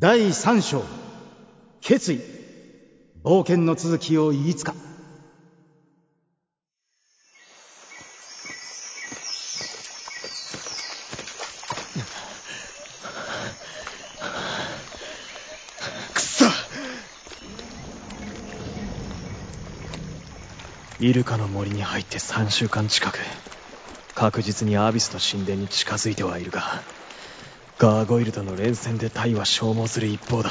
[0.00, 0.82] 第三章。
[1.82, 2.22] 決意。
[3.22, 4.74] 冒険の続きをいつか。
[16.14, 16.46] くそ。
[20.98, 23.18] イルカの森に入って3週間近く。
[24.14, 26.80] 確実にアビスの神殿に近づいてはいるが。
[27.80, 30.50] ガーゴイルとの連戦で体は消耗する一方だ。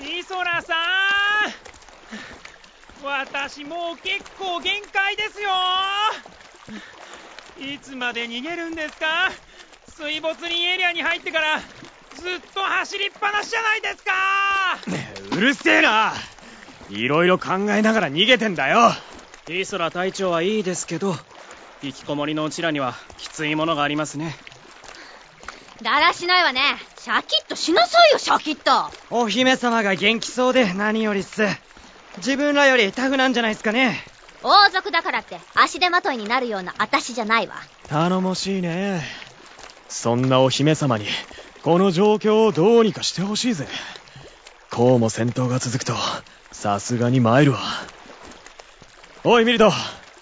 [0.00, 0.74] イソラさ
[3.00, 5.50] ん私もう結構限界ですよ。
[7.74, 9.30] いつまで逃げるんですか？
[9.86, 14.10] 水没林エリアに入ってからずっと走りっぱなしじゃないですか。
[15.36, 16.12] うるせえな。
[16.90, 18.90] いろいろ考えながら逃げてんだよ。
[19.48, 21.14] イソラ隊長はいいですけど
[21.84, 24.34] 引きこもりのうちらにはきついものがありますね。
[25.82, 26.60] だらしないわね。
[26.98, 28.70] シャキッとしなさいよシャキッと。
[29.10, 31.42] お姫様が元気そうで何よりっす。
[32.18, 34.02] 自分らよりタフなんじゃないっすかね。
[34.42, 37.56] 王族だからって足手まといになるような私じゃないわ。
[37.88, 39.02] 頼もしいね。
[39.88, 41.06] そんなお姫様に
[41.62, 43.66] この状況をどうにかしてほしいぜ。
[44.70, 45.94] こうも戦闘が続くと
[46.52, 47.58] さすがに参るわ。
[49.24, 49.72] おいミリト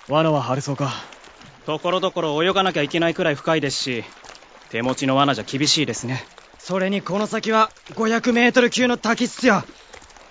[0.08, 0.92] 罠は張れそうか
[1.66, 4.04] ところどころ泳がなきゃいけないくらい深いですし
[4.70, 6.24] 手持ちの罠じゃ厳しいですね。
[6.58, 9.62] それにこの先は500メートル級の滝っすよ。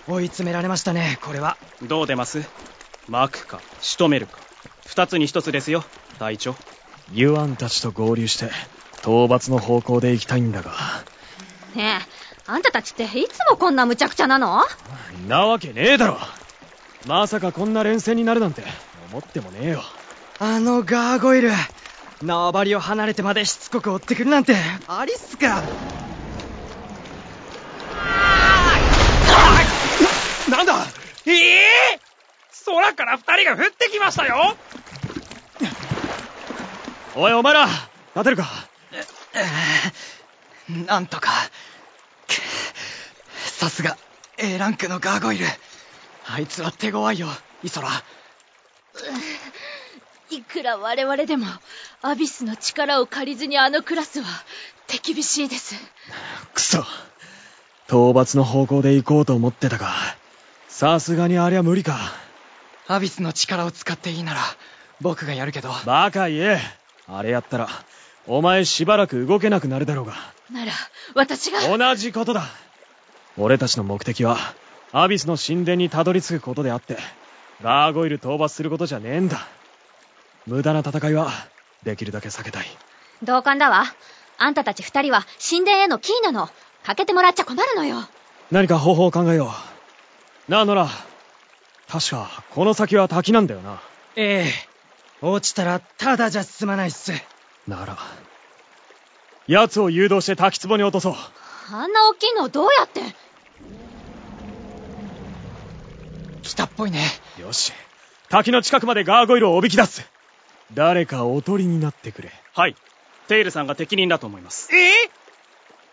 [0.08, 1.58] 追い詰められましたねこれは。
[1.84, 2.44] どう出ます？
[3.08, 4.40] 巻くか仕留めるか。
[4.86, 5.84] 二つに一つですよ
[6.20, 6.56] 隊長。
[7.14, 8.46] ユアンたちと合流して
[9.02, 10.72] 討伐の方向で行きたいんだが。
[11.76, 14.64] ねえあんたたちっていつもこんな無茶苦茶なの？
[15.28, 16.18] なわけねえだろ。
[17.06, 18.64] まさかこんな連戦になるなんて
[19.12, 19.84] 思ってもねえよ
[20.44, 21.52] あのガーゴイル
[22.24, 24.56] 縄張りを離れてまでしつこく追ってくるなんて
[24.88, 25.62] ありっすか？
[30.50, 30.84] なんだ？
[31.28, 32.00] ええ
[32.66, 34.58] 空から二人が降ってきましたよ！
[37.16, 37.68] おいお前ら
[38.16, 38.46] 立てるか？
[40.88, 41.30] なんとか。
[42.28, 42.34] く
[43.36, 43.96] さすが
[44.40, 45.46] A ランクのガーゴイル。
[46.26, 47.28] あいつは手強いよ
[47.62, 47.90] イソラ
[50.32, 51.46] いくら我々でも
[52.02, 54.28] アビスの力を借りずにあのクラスは
[54.88, 55.76] 手厳しいです。
[56.54, 56.80] くそ。
[57.88, 59.90] 討伐の方向で行こうと思ってたが
[60.70, 61.98] さすがにありゃ無理か。
[62.88, 64.42] アビスの力を使っていいなら
[65.02, 65.70] 僕がやるけど。
[65.86, 66.60] バカ言え。
[67.08, 67.68] あれやったら
[68.28, 70.14] お前しばらく動けなくなるだろうが。
[70.52, 70.72] なら
[71.14, 71.78] 私が。
[71.78, 72.44] 同じことだ。
[73.38, 74.38] 俺たちの目的は
[74.92, 76.98] アビスの神殿にたどり着くことであって
[77.62, 79.48] ガーゴイル討伐することじゃねえんだ
[80.48, 81.32] 無駄な戦いは
[81.84, 82.66] できるだけ避けたい。
[83.24, 83.86] 同感だわ。
[84.38, 86.50] あんたたち二人は神殿へのキーなの。
[86.84, 88.04] かけてもらっちゃ困るのよ。
[88.50, 89.52] 何か方法を考えよ
[90.48, 90.52] う。
[90.52, 90.90] なあノラ
[91.88, 93.80] 確かこの先は滝なんだよな。
[94.16, 94.52] ええ。
[95.22, 97.12] 落ちたらただじゃ済まないっす。
[97.68, 97.98] なら
[99.48, 101.16] 奴を誘導して滝壺に落とそう。
[101.72, 103.02] あんな大きいのをどうやって？
[106.42, 107.06] 来たっぽいね。
[107.40, 107.72] よし。
[108.30, 110.10] 滝の近くまでガーゴイルをおびき出す
[110.74, 112.32] 誰かおとりになってくれ。
[112.54, 112.76] はい。
[113.28, 114.70] テイルさんが適任だと思います。
[114.76, 114.90] え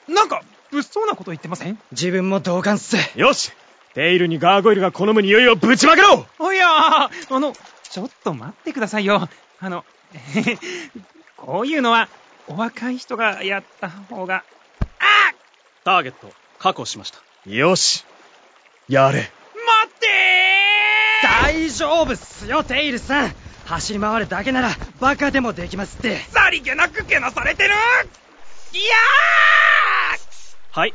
[0.08, 1.78] えなんか物騒なこと言ってません？
[1.92, 2.96] 自分も同感っす。
[3.18, 3.52] よし。
[3.94, 6.26] テイルにガーゴイルが好む匂いをぶちまけろ！
[6.52, 7.52] いやあの
[7.82, 9.28] ちょっと待ってくださいよ。
[9.60, 9.84] あの
[11.36, 12.08] こういうのは
[12.46, 14.44] お若い人がやった方が。
[15.84, 17.18] ターゲット確保しました。
[17.46, 18.04] よし。
[18.88, 19.18] やれ。
[19.20, 19.30] 待
[19.94, 20.08] って
[21.22, 23.34] 大丈夫っすよテイルさん
[23.68, 26.16] 走り回るだけならバカでもできますって。
[26.16, 27.74] ーさりげなくけなされてるいや
[30.70, 30.94] はい。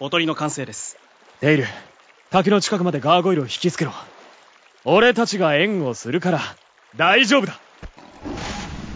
[0.00, 0.96] おとりの完成です。
[1.40, 1.66] テイル
[2.30, 3.92] 滝の近くまでガーゴイルを引きつけろ。
[4.86, 6.40] 俺たちが援護するから
[6.96, 7.52] 大丈夫だ。
[7.52, 7.56] ー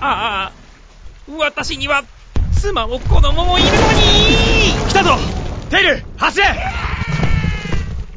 [0.01, 0.53] ああ
[1.39, 2.05] 私には
[2.59, 4.89] 妻も子供もいるのに。
[4.89, 5.17] 来たぞ。
[5.69, 6.45] テイル走れ。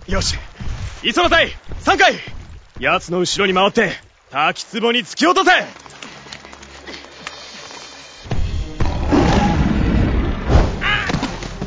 [0.08, 0.38] よし。
[1.04, 1.50] 磯野隊
[1.84, 2.14] 3回。
[2.80, 3.92] 奴の後ろに回って
[4.32, 5.52] 滝壺に突き落とせ！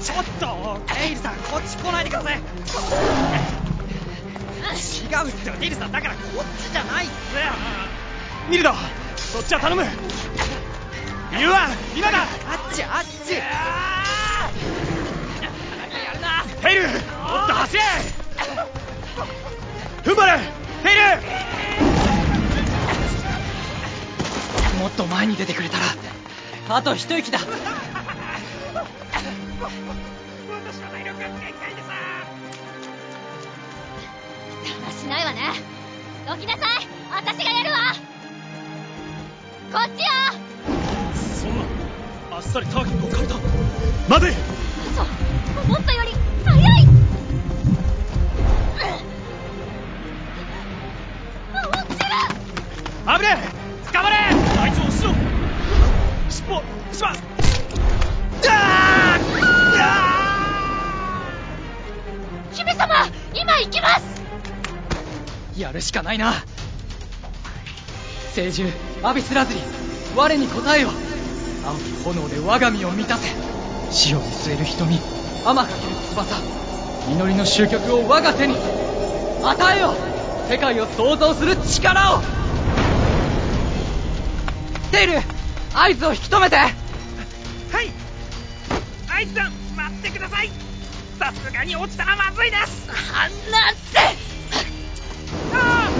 [0.03, 2.39] ちょっとテイルさんこっち来ないでください。
[2.39, 2.41] 違う
[5.29, 5.53] っすよ。
[5.61, 7.13] テイルさんだからこっちじゃないっす
[8.49, 8.73] ミルド
[9.17, 9.83] そっちは頼む。
[11.39, 12.23] ユア今だ。
[12.23, 12.27] あっ
[12.75, 13.11] ちあっち。
[16.63, 16.93] テイルもっ
[17.47, 17.83] と走れ。
[20.03, 20.39] 踏ん張れ。
[20.83, 21.01] テイル
[24.79, 25.85] もっと前に出てくれたら
[26.77, 27.39] あと一息だ。
[27.39, 27.47] 私
[30.79, 31.89] の体力が限界でさ
[34.81, 35.41] だらしないわね。
[36.27, 36.87] どきなさい。
[37.15, 37.79] 私がやるわ。
[39.73, 40.07] こっちよ。
[41.15, 41.65] そんな
[42.37, 43.35] あっさりターゲットを変えた。
[44.09, 44.33] 待て。
[44.91, 45.03] 嘘
[45.63, 46.15] 思ったより
[53.07, 53.93] 危ねえ！
[53.93, 54.17] 捕まれ！
[54.57, 55.15] 隊長後ろ
[56.31, 56.63] 尻尾
[56.95, 57.13] しま
[62.53, 62.95] 姫様
[63.35, 65.61] 今行きます！
[65.61, 66.33] やるしかないな！
[68.33, 68.73] 聖獣
[69.07, 69.61] アビスラズリ
[70.17, 70.89] 我に答えよ
[71.67, 73.29] 青き炎で我が身を満たせ！
[73.91, 74.99] 死を見据える瞳
[75.45, 75.79] 天かける
[76.09, 76.37] 翼！
[77.13, 78.57] 祈りの終局を我が手に
[79.43, 79.95] 与えよ！
[80.49, 82.23] 世界を創造する力を
[84.95, 85.15] テイル
[85.75, 86.55] 合図を引き止めて。
[86.55, 86.71] はい。
[89.13, 90.51] アイスさん待ってください。
[91.19, 92.89] さすがに落ちたらまずいです。
[93.13, 93.29] 離
[93.93, 93.99] せ。
[95.53, 95.91] あ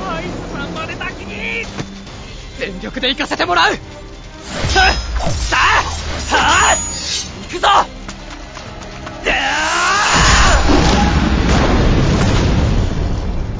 [0.00, 1.66] あアイスさんまで先に。
[2.60, 3.74] 全力で行かせてもらう。
[3.74, 3.80] さ
[4.84, 6.76] あさあ
[7.50, 7.68] 行くぞ。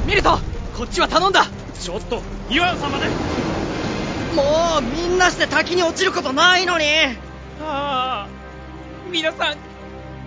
[0.07, 0.39] ミルト
[0.77, 1.45] こっちは頼んだ。
[1.77, 3.07] ちょっとイワンさんまで
[4.35, 6.85] もうみんなして滝に落ちることないのに
[7.61, 8.27] ああ
[9.11, 9.57] 皆さん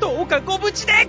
[0.00, 1.08] どうかご無事で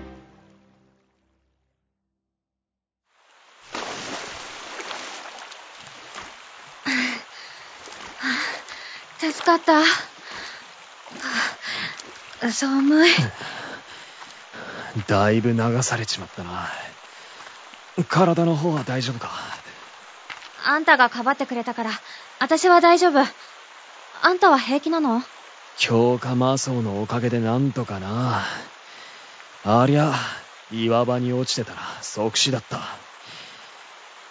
[9.20, 9.80] 助かった。
[9.80, 9.84] あ
[12.52, 13.12] 寒い。
[15.08, 16.70] だいぶ流されちまったな
[18.08, 19.32] 体の方は大丈夫か？
[20.69, 21.92] あんたがかばってくれたから、
[22.40, 23.19] 私は大丈夫。
[24.22, 25.22] あんたは平気なの？
[25.78, 28.44] 強化魔装のおかげでなんとかな。
[29.64, 30.14] ありゃ
[30.69, 32.81] 岩場に落ちてたら即死だった。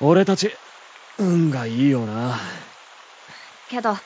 [0.03, 0.51] 俺たち
[1.19, 2.37] 運がいいよな。
[3.71, 3.97] けど、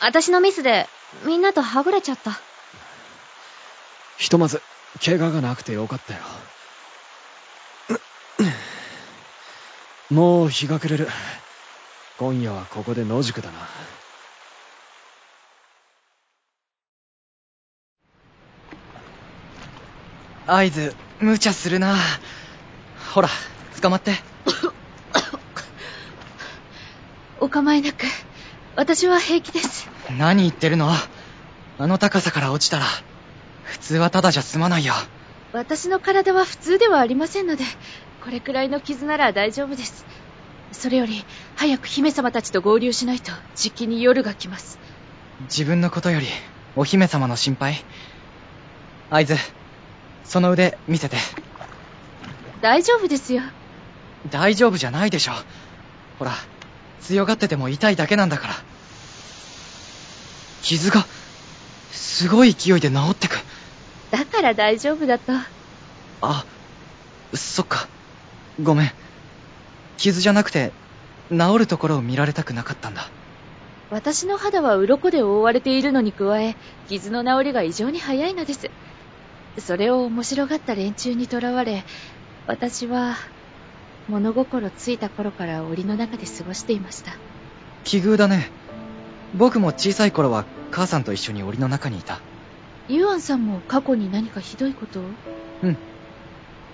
[0.00, 0.88] 私のミスで
[1.26, 2.40] みんなとはぐれちゃった。
[4.16, 4.62] ひとまず
[5.04, 6.20] 怪我がなくてよかったよ。
[10.10, 11.10] もう日が暮れる
[12.16, 13.58] 今夜はここで野宿だな。
[20.46, 21.96] 合図無茶するな。
[23.14, 23.28] ほら
[23.82, 24.12] 捕まって。
[27.40, 28.04] お構いなく。
[28.76, 29.88] 私は平気です。
[30.16, 30.90] 何言ってるの？
[31.78, 32.84] あの高さから落ちたら。
[33.64, 34.94] 普通はただじゃ済まないよ。
[35.52, 37.64] 私の体は普通ではありませんので
[38.24, 40.04] これくらいの傷なら大丈夫です
[40.74, 41.24] それより
[41.56, 44.78] 早く姫様たちと合流しないとじきに夜が来ます。
[45.42, 46.26] 自分のことより
[46.76, 47.84] お姫様の心配。
[49.10, 49.36] 合図
[50.24, 51.16] その腕見せて。
[52.60, 53.42] 大丈夫ですよ。
[54.30, 55.32] 大丈夫じゃないでしょ。
[56.18, 56.32] ほら
[57.00, 58.54] 強がってても痛いだけなんだから。
[60.62, 61.06] 傷が
[61.92, 63.38] すごい勢いで治ってく。
[64.10, 65.32] だから大丈夫だと。
[66.20, 66.44] あ
[67.34, 67.88] そっか。
[68.62, 68.92] ごめん
[69.96, 70.72] 傷じゃなくて
[71.30, 73.08] 治るところを見られたくなかったんだ。
[73.90, 76.56] 私の肌は鱗で覆われているのに加え
[76.88, 78.70] 傷の治りが異常に早いのです。
[79.58, 81.84] それを面白がった連中にとらわれ
[82.46, 83.14] 私は
[84.08, 87.12] 物心ついた頃から檻の中で過ごしていました。
[87.84, 88.50] 奇遇だね。
[89.34, 92.20] 僕も小さい頃は母さんと一緒に檻の中にいた。
[92.88, 95.02] ユアンさんも過去に何かひどいことを？
[95.62, 95.76] うん。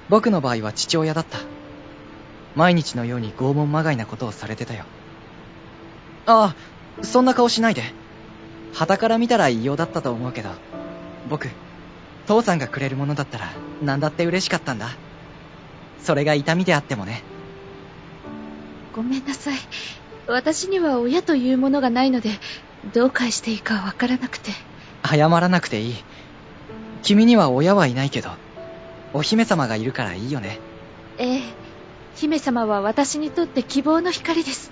[0.08, 1.38] 僕の場合は父親だった
[2.54, 4.85] 毎日のように拷問まがいなことをされてたよ。
[6.26, 6.54] あ
[7.00, 7.83] あそんな顔しないで。
[8.73, 10.50] 傍から見たら異様だったと思うけど
[11.28, 11.49] 僕
[12.26, 13.49] 父さんがくれるものだったら
[13.83, 14.90] 何だって嬉しかったんだ。
[16.02, 17.23] それが痛みであってもね。
[18.95, 19.59] ごめんなさい。
[20.26, 22.30] 私には親というものがないので
[22.95, 24.52] どう返していいかわからなくて。
[25.04, 26.04] 謝らなくていい。
[27.02, 28.30] 君には親はいないけど
[29.12, 30.61] お姫様がいるからいいよね。
[31.19, 31.42] ええ
[32.14, 34.70] 姫様は私にとって希望の光です。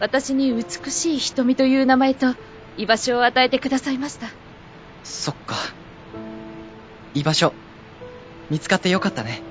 [0.00, 2.34] 私に美しい瞳という名前と
[2.76, 4.28] 居場所を与えてくださいました。
[5.04, 5.56] そっか。
[7.14, 7.52] 居場所。
[8.50, 9.42] 見つかってよかったね。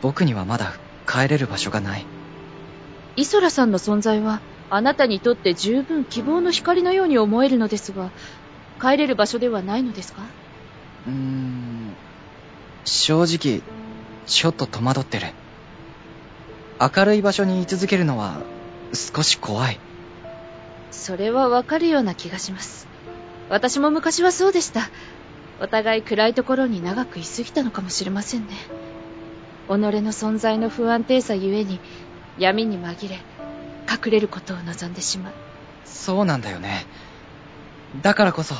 [0.00, 0.74] 僕にはまだ
[1.06, 2.06] 帰れる場所がない。
[3.16, 8.10] イソラさんの存在はあなたにとって十分希望の光のように思えるのですが
[8.80, 10.22] 帰れる場所ではないのですか？
[11.06, 11.94] うーん。
[12.84, 13.62] 正直
[14.28, 15.26] ちょっと戸惑ってる
[16.80, 18.42] 明るい場所に居続けるのは
[18.92, 19.80] 少し怖い
[20.90, 22.88] それはわかるような気がします
[23.48, 24.90] 私も昔はそうでした。
[25.60, 28.52] お互い暗いところに長く居すぎたのかもしれませんね。
[29.66, 31.80] 己の存在の不安定さゆえに
[32.36, 33.16] 闇に紛れ、
[33.90, 35.34] 隠れることを望んでしまう。
[35.84, 36.86] そうなんだよね。
[37.96, 38.54] だからこそ、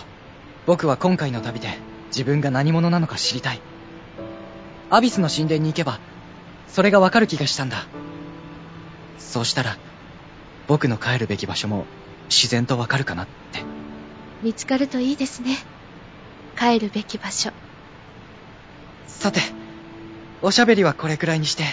[0.67, 1.69] 僕は今回の旅で
[2.07, 3.63] 自分が何者なのか知りたい。
[4.91, 6.01] アビスの神殿に行けば、
[6.67, 7.87] それがわかる気がしたんだ。
[9.19, 9.77] そうしたら、
[10.67, 11.85] 僕の帰るべき場所も
[12.29, 13.63] 自然とわかるかなって。
[14.43, 15.59] 見つかるといいですね。
[16.57, 17.51] 帰るべき場所。
[19.07, 19.41] さて、
[20.41, 21.65] おしゃべりはこれくらいにして、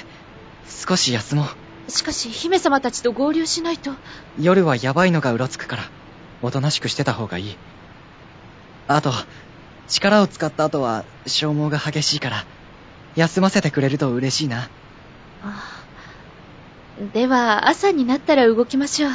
[0.68, 1.46] 少し休も
[1.88, 1.92] う。
[1.92, 3.92] しかし、姫様たちと合流しないと。
[4.40, 5.84] 夜はヤバいのがうろつくから、
[6.42, 7.58] おとなしくしてた方がいい。
[8.88, 9.14] あと、
[9.88, 12.46] 力を使った後は消耗が激しいから、
[13.16, 14.64] 休ませてくれると嬉しいな。
[14.64, 14.68] あ
[15.44, 15.86] あ
[17.14, 19.12] では、朝になったら動きましょう。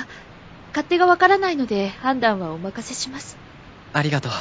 [0.70, 3.36] 勝手がわからないので判断はお任せします。
[3.92, 4.32] ありがとう。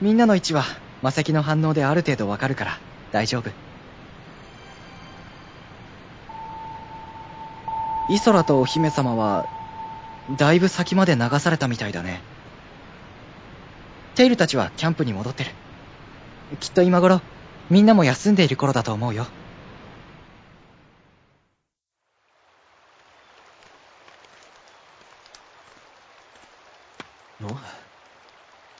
[0.00, 0.64] みんなの位置は
[1.02, 2.78] 魔石の反応である程度わかるから
[3.12, 3.50] 大丈夫。
[8.10, 9.46] イソラとお姫様は、
[10.36, 12.20] だいぶ先まで流されたみたいだね。
[14.14, 15.50] テイルたちはキャンプに戻ってる。
[16.60, 17.22] きっと今頃、
[17.70, 19.26] みんなも休んでいる頃だと思うよ。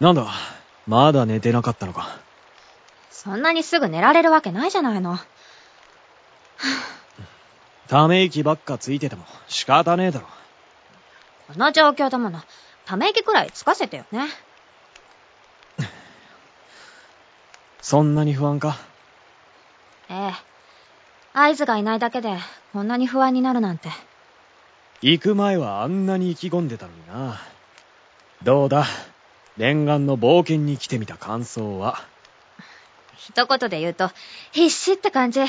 [0.04, 0.26] なんだ、
[0.86, 2.18] まだ寝てなかったのか。
[3.10, 5.18] そんなにすぐ寝られるわけないじゃないの。
[7.88, 10.26] ため息ばっかついてても仕方ねえだろ。
[11.46, 12.42] この状況だもの。
[12.84, 14.28] ため息くらいつかせてよね。
[17.84, 18.78] そんなに不安か？
[20.08, 20.32] ええ。
[21.34, 22.38] 合図がいないだけで、
[22.72, 23.90] こんなに不安になるなんて。
[25.02, 27.38] 行く前はあんなに意気込んでたのにな。
[28.42, 28.86] どうだ？
[29.58, 32.02] 念願の冒険に来てみた感想は？
[33.18, 34.10] 一言で言うと、
[34.52, 35.40] 必死って感じ。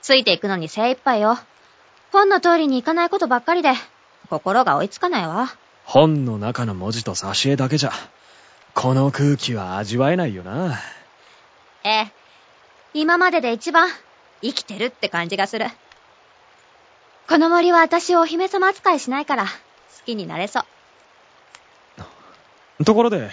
[0.00, 1.38] ついていくのに精一杯よ。
[2.10, 3.70] 本の通りにいかないことばっかりで、
[4.30, 5.46] 心が追いつかないわ。
[5.84, 7.92] 本の中の文字と挿絵だけじゃ、
[8.74, 10.76] この空気は味わえないよな。
[11.84, 12.12] ええ。
[12.94, 13.88] 今までで一番、
[14.42, 15.66] 生きてるって感じがする。
[17.28, 19.50] この森は私をお姫様扱いしないから、好
[20.04, 20.64] きになれそ
[22.78, 22.84] う。
[22.84, 23.30] ところで、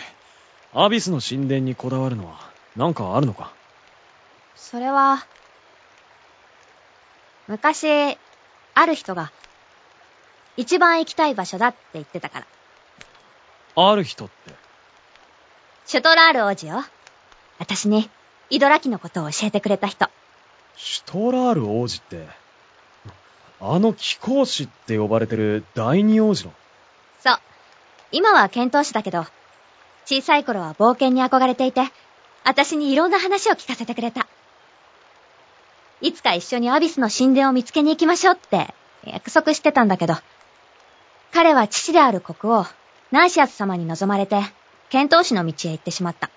[0.74, 2.39] アビスの神殿にこだわるのは、
[2.75, 3.51] なんかあるのか？
[4.56, 5.25] それは、
[7.48, 8.18] 昔、
[8.75, 9.32] ある人が、
[10.56, 12.46] 一番行きたい場所だって言ってたか
[13.75, 13.91] ら。
[13.91, 14.53] ある人って？
[15.88, 16.84] シュトラール王子よ。
[17.58, 18.10] 私に、
[18.50, 20.10] イドラキのことを教えてくれた人。
[20.75, 22.27] シュトラール王子って、
[23.62, 26.53] あの貴公子って呼ばれてる第二王子の？
[27.20, 27.39] そう。
[28.12, 29.25] 今は剣闘士だけど、
[30.06, 31.84] 小さい頃は冒険に憧れていて、
[32.44, 34.25] 私にいろんな話を聞かせてくれた。
[36.01, 40.15] いつか一緒にアビスの神殿を見つけに行きましょうって約束してたんだけど、
[41.32, 42.65] 彼は父である国王、
[43.12, 44.41] ナーシアス様に望まれて、
[44.89, 46.32] 剣闘士の道へ行ってしまった。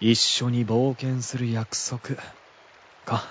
[0.00, 2.16] 一緒に冒険する約束。
[3.04, 3.24] か。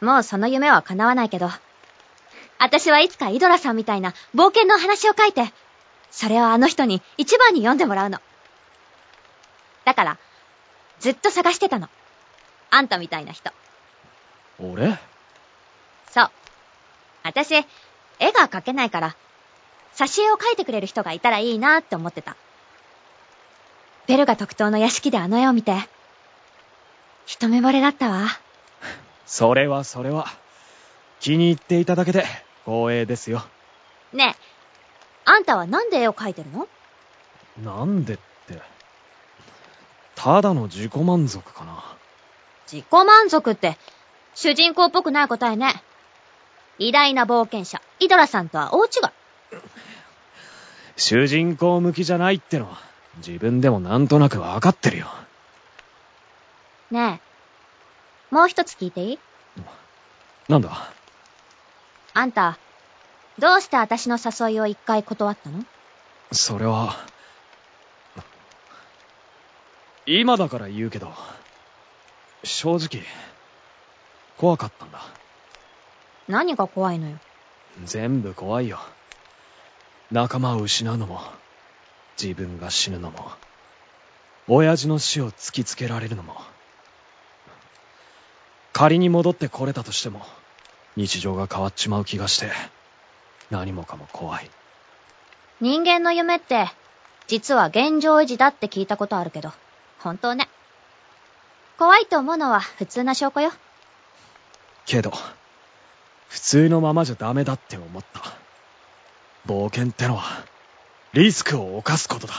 [0.00, 1.50] もうその夢は叶わないけど、
[2.60, 5.52] 私はいつかイドラさんみたいな冒険の話を書いて、
[6.12, 8.20] それをあの人に一番に読んでもらうの。
[9.84, 10.18] だから、
[11.00, 11.88] ずっと探してたの。
[12.70, 13.50] あんたみたいな人。
[14.60, 14.96] 俺？
[16.12, 16.30] そう。
[17.24, 17.64] 私、絵
[18.32, 19.16] が描けないから、
[19.96, 22.36] 挿絵を描いてくれる人がいたらいいなって思ってた。
[24.06, 25.74] ベルが特等の屋敷であの絵を見て、
[27.26, 28.26] 一目惚れだったわ。
[29.26, 30.26] それはそれは。
[31.20, 32.26] 気に入っていただけで
[32.66, 33.42] 光栄ですよ。
[34.12, 34.40] ねえ、
[35.24, 36.68] あんたはなんで絵を描いてるの？
[37.62, 38.60] なんでって。
[40.16, 41.82] ただの自己満足かな。
[42.70, 43.78] 自己満足って、
[44.34, 45.82] 主人公っぽくない答えね。
[46.78, 48.90] 偉大な冒険者、イドラさんとは大違い。
[50.96, 52.78] 主人公向きじゃないってのは、
[53.18, 55.06] 自分でもなんとなくわかってるよ。
[56.90, 57.20] ね
[58.30, 59.18] え、もう一つ聞いていい？
[60.48, 60.92] なんだ？
[62.12, 62.58] あんた、
[63.38, 65.64] どうして私の誘いを一回断ったの？
[66.32, 66.94] それは、
[70.06, 71.12] 今だから言うけど、
[72.42, 73.02] 正直、
[74.36, 75.00] 怖かったんだ。
[76.28, 77.18] 何が怖いのよ？
[77.84, 78.78] 全部怖いよ。
[80.10, 81.22] 仲間を失うのも、
[82.20, 83.32] 自分が死ぬのも、
[84.48, 86.36] 親父の死を突きつけられるのも。
[88.72, 90.22] 仮に戻ってこれたとしても、
[90.96, 92.50] 日常が変わっちまう気がして、
[93.50, 94.50] 何もかも怖い。
[95.60, 96.68] 人間の夢って、
[97.26, 99.52] 実は現状維持だって聞いたことあるけど、
[99.98, 100.48] 本当ね。
[101.78, 103.52] 怖いと思うのは普通な証拠よ。
[104.86, 105.12] けど、
[106.28, 108.20] 普通のままじゃダメだって思った。
[109.46, 110.44] 冒険ってのは、
[111.14, 112.34] リスクを冒すことだ。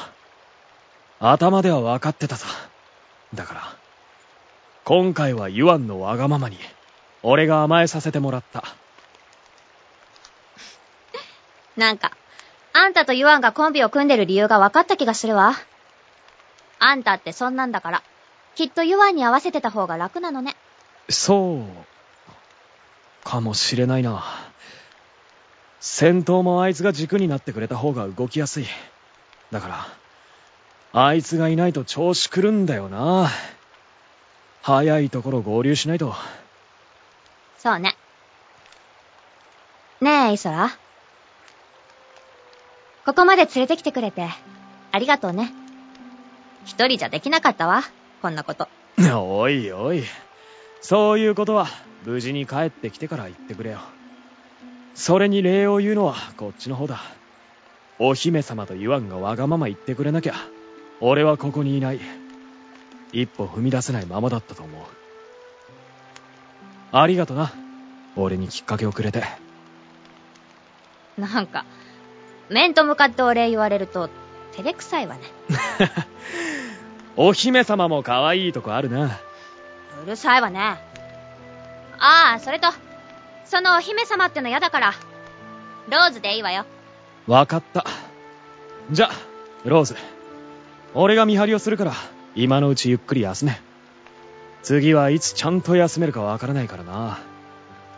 [1.21, 2.45] 頭では分かってたさ。
[3.33, 3.77] だから、
[4.83, 6.57] 今回はユアンのわがままに、
[7.23, 8.65] 俺が甘えさせてもらった。
[11.77, 12.11] なんか、
[12.73, 15.53] あんたとユアンがコンビを組んでる理由が分かった気がするわ。
[16.79, 18.03] あんたってそんなんだから、
[18.55, 20.57] きっとユアンに合わせてた方が楽なのね。
[21.07, 21.63] そう、
[23.23, 24.44] かもしれないな。
[25.87, 28.65] 戦闘もあいつが軸になってくれた方が動きやすい。
[29.51, 29.87] だから、
[30.99, 33.29] あいつがいないと調子狂うんだよな。
[34.63, 36.15] 早いところ合流しないと。
[37.59, 37.95] そうね。
[40.01, 40.75] ねえ、イソラ。
[43.05, 44.27] ここまで連れてきてくれて、
[44.91, 45.53] ありがとうね。
[46.65, 47.83] 一人じゃできなかったわ、
[48.23, 48.67] こんなこと。
[49.15, 50.03] おいおい。
[50.81, 51.67] そういうことは、
[52.05, 53.81] 無事に帰ってきてから言ってくれよ。
[54.95, 57.01] それに礼を言うのはこっちの方だ。
[57.99, 60.33] お姫様とユアンがわがまま言ってくれなきゃ、
[61.01, 61.99] 俺はここにいない。
[63.11, 64.81] 一歩踏み出せないままだったと思う。
[66.91, 67.53] ありがとな。
[68.15, 69.23] 俺にきっかけをくれて。
[71.17, 71.65] なんか、
[72.49, 74.09] 面と向かってお礼言われると、
[74.53, 75.21] 照れくさいわね。
[77.17, 79.19] お姫様も可愛いとこあるな。
[80.03, 80.77] うるさいわね。
[81.99, 82.67] ああ、それと、
[83.45, 84.93] そのお姫様っての嫌だから、
[85.89, 86.65] ローズでいいわよ。
[87.27, 87.85] わかった。
[88.91, 89.09] じゃ、
[89.63, 89.95] ローズ。
[90.93, 91.93] 俺が見張りをするから、
[92.35, 93.59] 今のうちゆっくり休め。
[94.63, 97.19] 次はいつちゃんと休めるかわからないからな。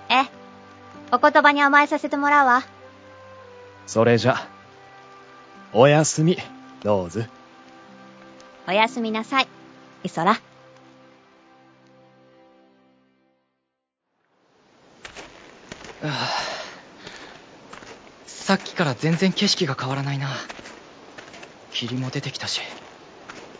[0.09, 0.29] ええ。
[1.11, 2.63] お言葉に甘えさせてもらうわ。
[3.85, 4.35] それじゃ、
[5.71, 6.37] おやすみ、
[6.83, 7.29] ローズ。
[8.67, 9.47] おやすみなさい、
[10.03, 10.41] イソラ。
[18.25, 20.29] さっきから全然景色が変わらないな。
[21.71, 22.61] 霧も出てきたし。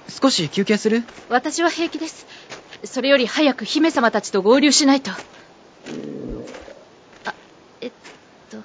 [0.09, 1.03] 少し休憩する？
[1.29, 2.25] 私は平気です。
[2.83, 5.11] それより早く姫様たちと合流しないと。
[7.25, 7.33] あ
[7.81, 7.91] えっ
[8.49, 8.57] と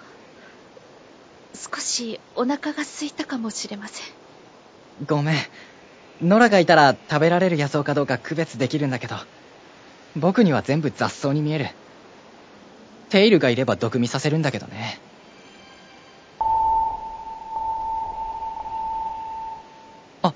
[1.54, 4.06] 少しお腹が空いたかもしれません。
[5.06, 5.36] ごめん。
[6.20, 9.16] ノラがいたら食べられる野草かどうか区別できるんだけど。
[10.14, 11.70] 僕には全部雑草に見える
[13.12, 14.98] テイルがいれば毒味させるんだけどね。
[20.22, 20.32] あ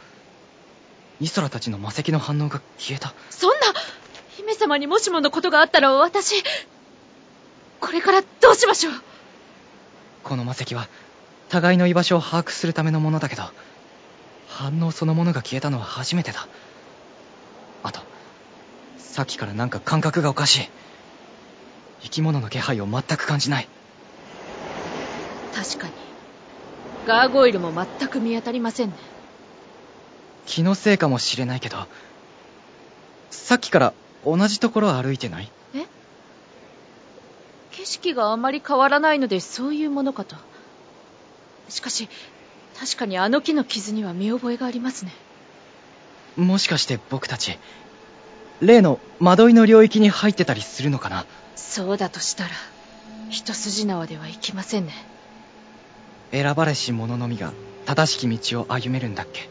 [1.19, 3.15] イソラたちの魔石の反応が消えた。
[3.31, 3.67] そんな
[4.37, 6.35] 姫様にもしものことがあったら私
[7.81, 8.93] これからどうしましょう？
[10.23, 10.87] この魔石は
[11.49, 13.45] 互いの居場所を把握するためのものだけど
[14.49, 16.47] 反応そのものが消えたのは初めてだ。
[17.85, 18.01] あと
[18.99, 20.69] さっきからなんか感覚がおかしい
[22.07, 23.69] 生き物の気配を全く感じない。
[25.53, 25.93] 確かに。
[27.07, 28.95] ガーゴイルも全く見当たりませんね。
[30.47, 31.77] 気のせいかもしれないけど
[33.31, 33.93] さっきから
[34.25, 35.51] 同じところを歩いてない？
[35.75, 35.87] え？
[37.73, 40.37] 景色があまり変わらないのでそういうものかと。
[41.69, 42.09] しかし
[42.79, 45.13] 確かにあの木の傷には見覚えがありますね。
[46.37, 47.59] もしかして僕たち
[48.61, 51.27] 例の惑いの領域に入ってたりするのかな？
[51.57, 52.51] そうだとしたら
[53.31, 54.93] 一筋縄ではいきませんね。
[56.31, 57.53] 選ばれし者のみが
[57.87, 59.49] 正しき道を歩めるんだっけ。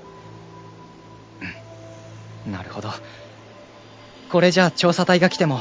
[2.46, 2.52] うん。
[2.52, 2.90] なるほど。
[4.30, 5.60] これじゃあ調査隊が来ても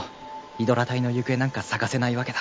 [0.59, 2.39] イドラ隊の行方なんか探せないわけだ。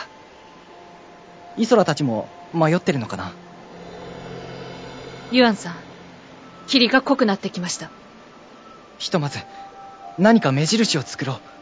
[1.57, 3.31] イソラたちも迷ってるのかな。
[5.31, 5.75] ユアンさん
[6.67, 7.89] 霧が濃くなってきました。
[8.99, 9.39] ひとまず
[10.17, 11.52] 何か目印を作ろう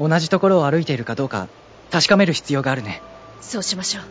[0.00, 1.48] 同じところを歩いているかどうか
[1.90, 3.00] 確かめる必要があるね
[3.40, 4.04] そうしましょう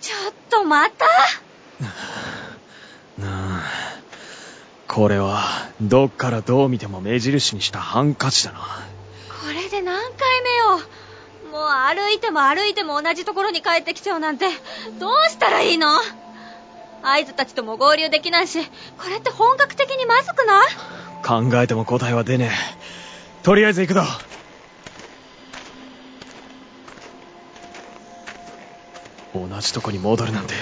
[0.00, 1.06] ちょっとまた
[3.18, 3.62] なあ。
[4.86, 5.44] これは、
[5.80, 8.58] どっからどう見ても目印にしたハンカチだな。
[8.58, 8.64] こ
[9.52, 10.78] れで何回目よ
[11.52, 11.68] もう
[12.08, 14.46] 歩いても歩いても同じところに帰ってきちゃうなんて
[14.98, 15.88] どうしたらいいの？
[17.02, 21.50] 合図たちとも合流できないしこれって本格的にまずくない？
[21.50, 22.50] 考えても答えは出ねえ。
[23.42, 24.00] とりあえず行くぞ。
[29.34, 30.54] 同じとこに戻るなんて、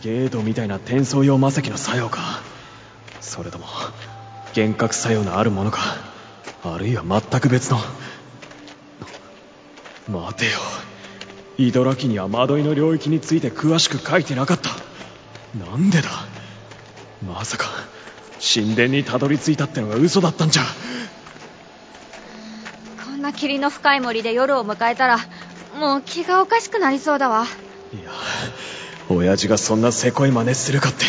[0.00, 2.20] ゲートみたいな転送用魔石の作用か。
[3.20, 3.66] それとも、
[4.56, 5.80] 幻覚作用のあるものか。
[6.62, 7.78] あるいは全く別の。
[10.08, 10.58] 待てよ。
[11.58, 14.70] イドラキには惑いの領域について詳しく書いてなかった。
[15.58, 16.08] なんでだ？
[17.26, 17.66] まさか、
[18.40, 20.62] 神殿にたどり着いたってのが嘘だったんじゃ。
[23.04, 25.18] こんな霧の深い森で夜を迎えたら、
[25.78, 27.44] もう気がおかしくなりそうだわ。
[27.92, 28.10] いや、
[29.08, 31.04] 親父がそんなせこい真似するかって、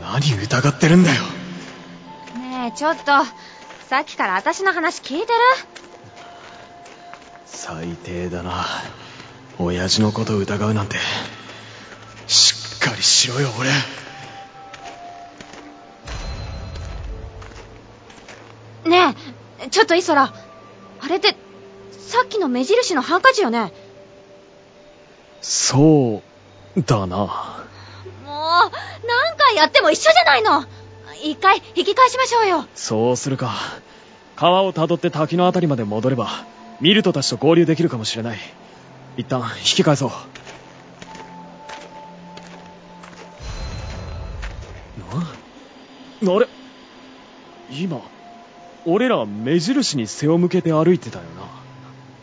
[0.00, 1.22] 何疑ってるんだよ。
[2.36, 3.04] ねえ、ちょっと、
[3.88, 5.32] さっきから私の話聞いてる？
[7.52, 8.64] 最低だな。
[9.58, 10.96] 親父のこと疑うなんて。
[12.26, 13.70] しっかりしろよ、俺。
[18.90, 19.14] ね
[19.60, 20.32] え、ちょっとイソラ。
[21.00, 21.36] あれって、
[21.98, 23.72] さっきの目印のハンカチよね？
[25.40, 26.22] そ
[26.76, 27.16] う、だな。
[27.16, 27.26] も
[28.26, 30.64] う、何回やっても一緒じゃないの
[31.22, 32.66] 一回引き返しましょうよ。
[32.74, 33.52] そうするか。
[34.34, 36.44] 川を辿って滝のあたりまで戻れば、
[36.82, 38.38] ミルトたちと合流できるかもしれない。
[39.16, 40.10] 一旦引き返そう。
[46.26, 46.48] な、あれ
[47.70, 48.00] 今、
[48.84, 51.48] 俺ら目印に背を向けて歩いてたよな。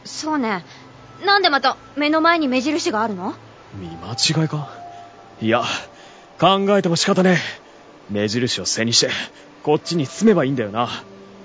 [0.04, 0.66] そうね。
[1.26, 3.36] なんでまた目の前に目印があるの？
[3.76, 4.70] 見間違いか？
[5.42, 5.64] いや、
[6.38, 7.38] 考えても仕方ね
[8.10, 8.12] え。
[8.12, 9.10] 目印を背にして、
[9.64, 10.90] こっちに進めばいいんだよな。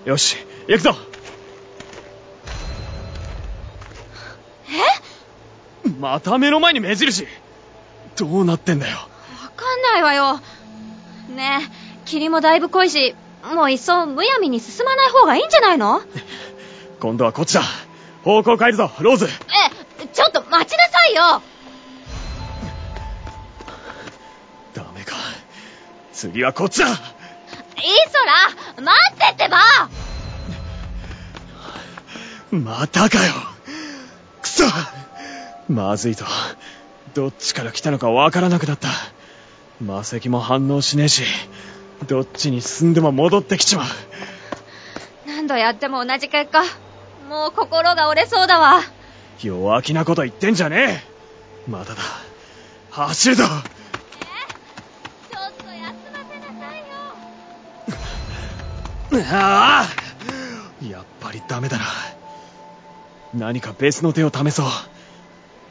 [0.04, 0.96] よし、行くぞ
[6.04, 7.26] また目の前に目印
[8.16, 8.98] どうなってんだよ。
[8.98, 10.38] わかんないわよ。
[11.34, 13.14] ねえ、霧もだいぶ濃いし、
[13.54, 16.02] もういっそむやみに進まない方がいいんじゃないの？
[17.00, 17.62] 今度はこっちだ。
[18.22, 19.24] 方向変えるぞ、ローズ。
[20.02, 21.42] え、ちょっと待ちなさいよ
[24.74, 25.16] ダメか。
[26.12, 26.98] 次はこっちだイソ
[28.76, 29.58] ラ待ってってば
[32.50, 33.32] またかよ
[34.42, 34.64] くそ
[35.68, 36.24] まずいと。
[37.14, 38.88] どっちから来たのかわからなくなった。
[39.80, 41.22] 魔石も反応しねえし、
[42.06, 43.86] どっちに進んでも戻ってきちまう。
[45.26, 46.62] 何度やっても同じ結果。
[47.28, 48.80] もう心が折れそうだわ。
[49.42, 51.02] 弱気なこと言ってんじゃね
[51.66, 52.02] えまだだ。
[52.90, 53.62] 走るぞちょっ
[55.56, 55.72] と休
[56.12, 56.72] ませなさ
[59.16, 59.24] いよ。
[59.32, 59.88] あ
[60.82, 61.84] あやっぱりダメだな。
[63.34, 64.66] 何か別の手を試そう。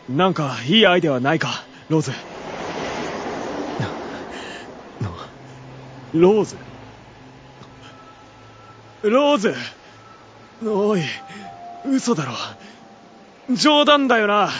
[0.09, 2.11] なんかいいアイデアはないか、ローズ。
[6.13, 6.55] ローズ？
[9.01, 9.55] ローズ？
[10.63, 11.01] おい、
[11.85, 12.33] 嘘だろ。
[13.55, 14.51] 冗談だよな。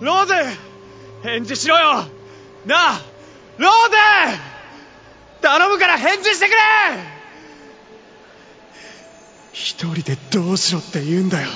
[0.00, 0.34] ローズ
[1.22, 2.06] 返事しろよ
[2.64, 3.00] なあ
[3.58, 3.96] ローズ
[5.42, 6.56] 頼むから返事してくれ
[9.52, 11.48] 一人でどうしろって言うんだよ。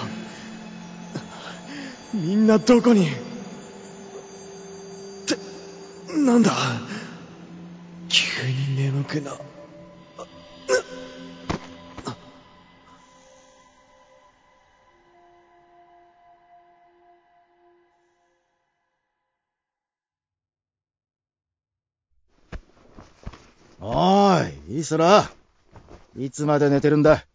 [2.15, 3.09] みんなどこに？
[3.09, 3.11] っ
[5.27, 5.37] て、
[6.17, 6.53] なんだ？
[8.09, 9.37] 急に眠くな。
[23.81, 25.29] おーい、いいそら。
[26.17, 27.27] いつまで寝てるんだ？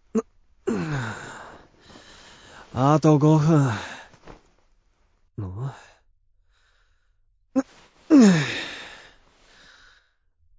[2.73, 3.71] あと5分。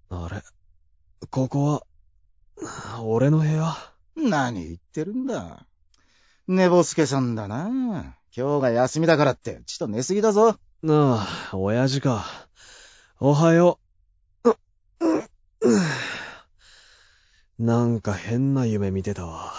[0.09, 0.41] あれ
[1.29, 1.83] ここは、
[3.03, 3.73] 俺の部屋
[4.15, 5.65] 何言ってるんだ。
[6.47, 8.17] 寝ぼすけさんだな。
[8.35, 10.57] 今日が休みだからって、ちと寝すぎだぞ。
[10.83, 12.25] なあ、親父か。
[13.19, 13.79] おはよ
[14.43, 14.51] う。
[17.63, 19.53] なんか変な夢見てたわ。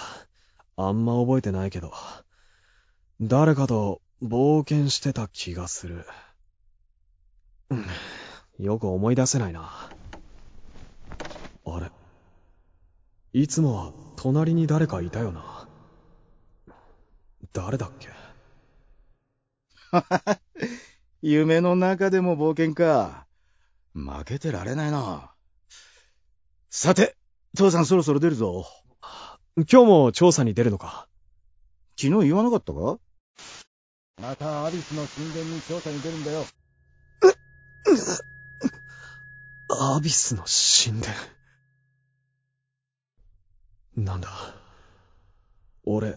[0.77, 1.93] あんま覚えてないけど。
[3.21, 6.07] 誰かと冒険してた気がする。
[7.71, 7.87] うん
[8.59, 9.91] よく思い出せないな。
[11.65, 11.91] あれ？
[13.33, 15.69] いつもは隣に誰かいたよな。
[17.53, 18.11] 誰だっけ？
[21.23, 23.27] 夢の中でも冒険か。
[23.95, 25.35] 負けてられないな。
[26.71, 27.17] さて、
[27.57, 28.67] 父さんそろそろ出るぞ。
[29.57, 31.09] 今日も調査に出るのか？
[32.01, 32.99] 昨日言わなかったか？
[34.21, 36.45] またアビスの神殿に調査に出るんだよ。
[39.81, 41.15] アビスの神殿？
[43.97, 44.29] なんだ？
[45.85, 46.17] 俺、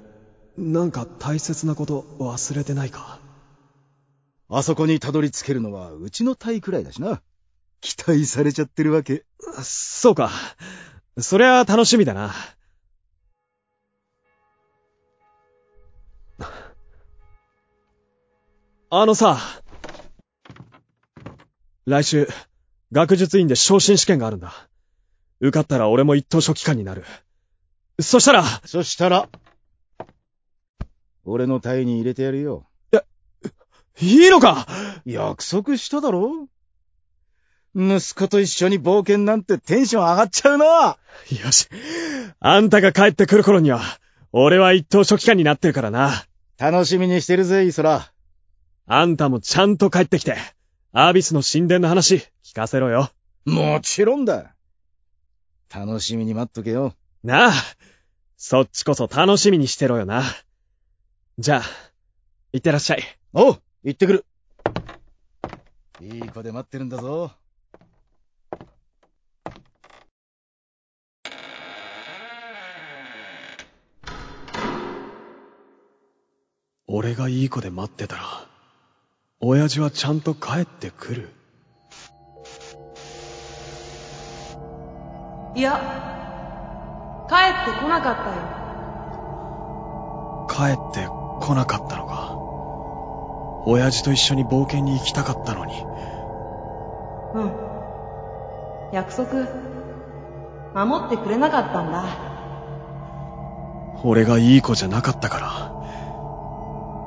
[0.57, 3.19] なんか大切なこと忘れてないか？
[4.49, 7.21] あそこにたどり着けるのはうちの隊くらいだしな。
[7.81, 9.25] 期待されちゃってるわけ。
[9.63, 10.29] そうか。
[11.17, 12.33] そりゃ楽しみだな。
[18.91, 19.39] あのさ、
[21.85, 22.27] 来週、
[22.91, 24.53] 学術院で昇進試験があるんだ。
[25.39, 27.03] 受かったら俺も一等書記官になる。
[27.99, 29.27] そしたら、そしたら、
[31.23, 32.67] 俺の隊に入れてやるよ。
[33.99, 34.67] いいのか？
[35.05, 36.47] 約束しただろ？
[37.73, 40.97] 息子と一緒に冒険なんてテンション上がっちゃうな
[41.43, 41.67] よし。
[42.39, 43.81] あんたが帰ってくる頃には、
[44.31, 46.25] 俺は一等書記官になってるからな。
[46.57, 48.11] 楽しみにしてるぜ、イソラ。
[48.87, 50.37] あんたもちゃんと帰ってきて、
[50.91, 53.09] アビスの神殿の話、聞かせろよ。
[53.45, 54.55] もちろんだ。
[55.73, 56.93] 楽しみに待っとけよ。
[57.23, 57.51] なあ。
[58.37, 60.23] そっちこそ楽しみにしてろよな。
[61.39, 61.63] じゃあ、
[62.53, 63.03] 行ってらっしゃい。
[63.33, 64.25] おう行ってくる。
[65.99, 67.31] いい子で待ってるんだぞ。
[76.87, 78.54] 俺がいい子で待ってたら、
[79.47, 81.29] 親父はちゃんと帰ってくる。
[85.53, 85.79] いや、
[87.29, 88.15] 帰ってこなかっ
[90.49, 90.73] たよ。
[90.73, 92.35] 帰ってこなかったのか。
[93.67, 95.73] 親父と一緒に冒険に行きたかったのに。
[97.35, 97.51] うん。
[98.93, 99.29] 約束、
[100.73, 102.03] 守ってくれなかったんだ。
[104.03, 105.71] 俺がいい子じゃなかったから。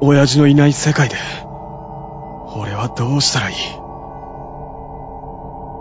[0.00, 1.47] 親父のいない世界で、俺
[2.78, 3.56] はどうしたらいい？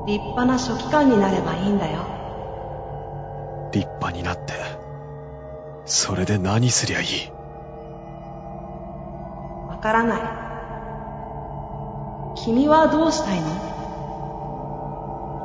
[0.07, 2.07] 立派な書記官になればいいんだよ。
[3.71, 4.53] 立派になって、
[5.86, 7.07] それで何すりゃいい？
[9.69, 10.21] わからない。
[12.43, 13.47] 君はどうしたいの？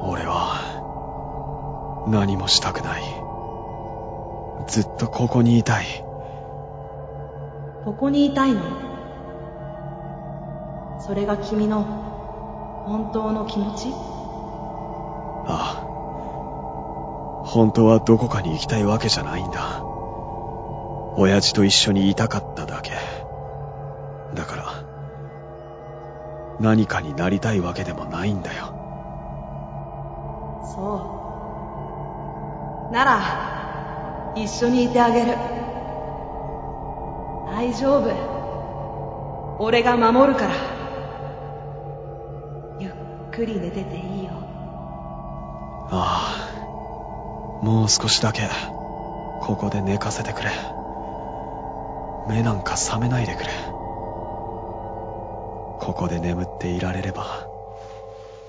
[0.08, 3.02] 俺は、何もしたくない。
[4.68, 5.84] ずっとここにいたい。
[7.84, 8.91] ここにいたいの？
[11.04, 11.82] それが君の
[12.86, 13.92] 本当の気持ち？
[15.46, 17.44] ああ。
[17.44, 19.82] 本当はどこかに行きたいわけじゃないんだ。
[21.16, 22.92] 親父と一緒にいたかっただけ。
[24.34, 24.64] だから、
[26.60, 28.72] 何かになりたいわけでもないんだよ。
[30.74, 31.18] そ
[32.90, 32.92] う。
[32.92, 35.36] なら、一緒にいてあげる。
[37.46, 38.08] 大丈夫。
[39.58, 40.54] 俺が守るから。
[43.32, 44.32] ゆっくり寝てていいよ。
[45.90, 46.36] あ
[47.62, 47.64] あ。
[47.64, 48.42] もう少しだけ、
[49.40, 50.50] ここで寝かせてくれ。
[52.28, 53.48] 目なんか覚めないでくれ。
[55.80, 57.46] ここで眠っていられれば、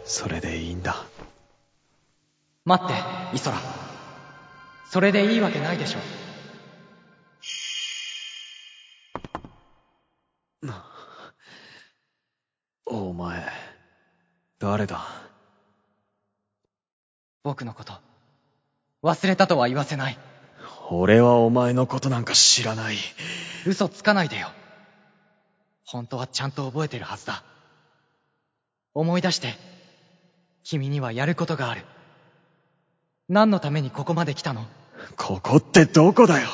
[0.03, 1.05] それでいいんだ。
[2.65, 2.93] 待って、
[3.33, 3.57] イソラ。
[4.91, 6.22] それでいいわけないでしょ。
[14.83, 15.05] 誰だ？
[17.43, 17.93] 僕のこと、
[19.01, 20.17] 忘れたとは言わせない。
[20.89, 22.97] 俺はお前のことなんか知らない。
[23.65, 24.51] 嘘つかないでよ。
[25.85, 27.43] 本当はちゃんと覚えてるはずだ。
[28.93, 29.53] 思い出して、
[30.63, 31.85] 君にはやることがある。
[33.29, 34.65] 何のためにここまで来たの？
[35.15, 36.47] ここってどこだよ？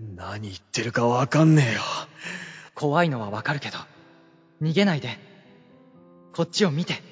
[0.00, 1.80] 何言ってるかわかんねえよ。
[2.74, 3.78] 怖いのはわかるけど、
[4.62, 5.27] 逃げないで。
[6.34, 7.02] こっちを見て。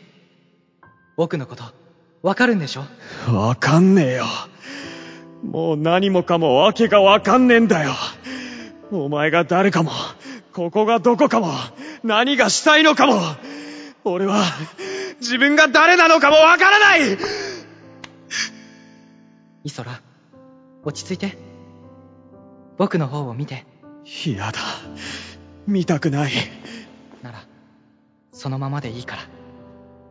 [1.17, 1.65] 僕のこと、
[2.23, 2.85] わかるんでしょ？
[3.33, 4.25] わかんねえよ。
[5.43, 7.93] もう何もかもわけがわかんねえんだよ。
[8.91, 9.91] お前が誰かも、
[10.53, 11.53] ここがどこかも、
[12.05, 13.21] 何がしたいのかも、
[14.05, 14.45] 俺は、
[15.21, 17.19] 自分が誰なのかもわからない
[19.65, 20.01] イソラ、
[20.85, 21.37] 落ち着いて。
[22.79, 23.65] 僕の方を見て。
[24.25, 24.59] 嫌だ。
[25.67, 26.33] 見たくない。
[27.23, 27.45] なら、
[28.37, 29.23] そのままでいいから、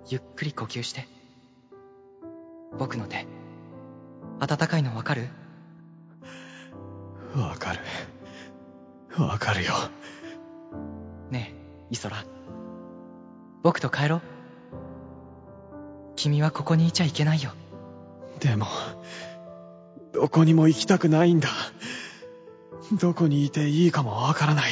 [0.09, 1.07] ゆっくり呼吸して。
[2.75, 3.27] 僕の手、
[4.39, 5.29] 温かいのわかる？
[7.35, 7.79] わかる。
[9.21, 9.73] わかるよ。
[11.29, 12.25] ねえ、イソラ。
[13.61, 14.21] 僕と帰ろう。
[16.15, 17.51] 君はここにいちゃいけないよ。
[18.39, 18.65] でも、
[20.13, 21.49] どこにも行きたくないんだ。
[22.99, 24.71] どこにいていいかもわからない。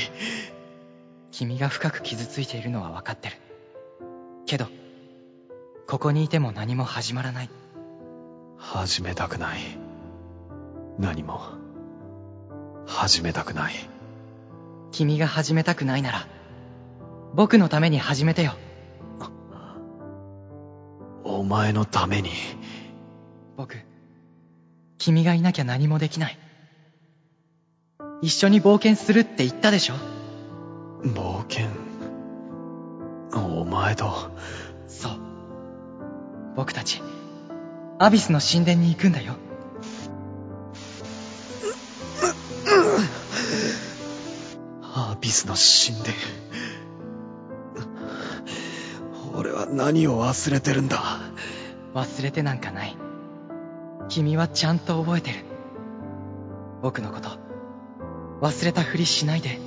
[1.29, 3.35] 君が深く傷ついているのはわかってる。
[4.45, 4.67] けど、
[5.87, 7.49] ここにいても何も始まらない。
[8.57, 9.59] 始めたくない。
[10.99, 11.41] 何も、
[12.85, 13.73] 始めたくない。
[14.91, 16.27] 君が始めたくないなら、
[17.33, 18.53] 僕のために始めてよ。
[21.23, 22.29] お前のために。
[23.57, 23.77] 僕、
[24.97, 26.37] 君がいなきゃ何もできない。
[28.21, 29.95] 一緒に冒険するって言ったでしょ？
[31.03, 31.67] 冒険？
[33.35, 34.31] お前と。
[34.87, 35.11] そう。
[36.55, 37.01] 僕たち、
[37.99, 39.33] アビスの神殿に行くんだよ。
[44.95, 46.15] アビスの神殿。
[49.35, 51.19] 俺は何を忘れてるんだ？
[51.95, 52.95] 忘れてなんかない。
[54.09, 55.39] 君はちゃんと覚えてる。
[56.83, 57.29] 僕のこと、
[58.41, 59.59] 忘れたふりしないで。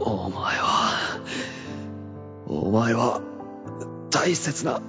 [0.00, 0.57] お前は、
[2.50, 3.20] お前は、
[4.10, 4.80] 大切な、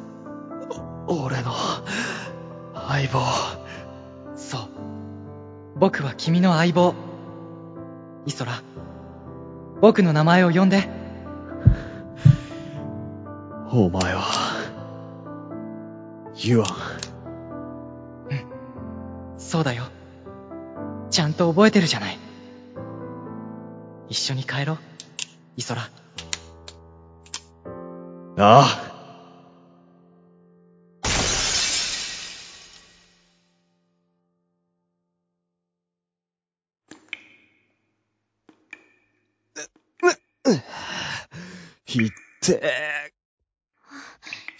[1.07, 1.51] お俺の、
[2.73, 3.19] 相棒。
[4.37, 4.61] そう。
[5.75, 6.93] 僕は君の相棒。
[8.25, 8.63] イソラ、
[9.81, 10.87] 僕の名前を呼んで。
[13.71, 14.23] お前は、
[16.35, 16.65] ユアン。
[19.37, 19.83] そうだよ。
[21.09, 22.17] ちゃんと覚えてるじゃない。
[24.07, 24.77] 一緒に帰ろう、
[25.57, 25.89] イソラ。
[28.41, 28.89] ああ。
[41.85, 42.09] ひっ
[42.41, 42.61] て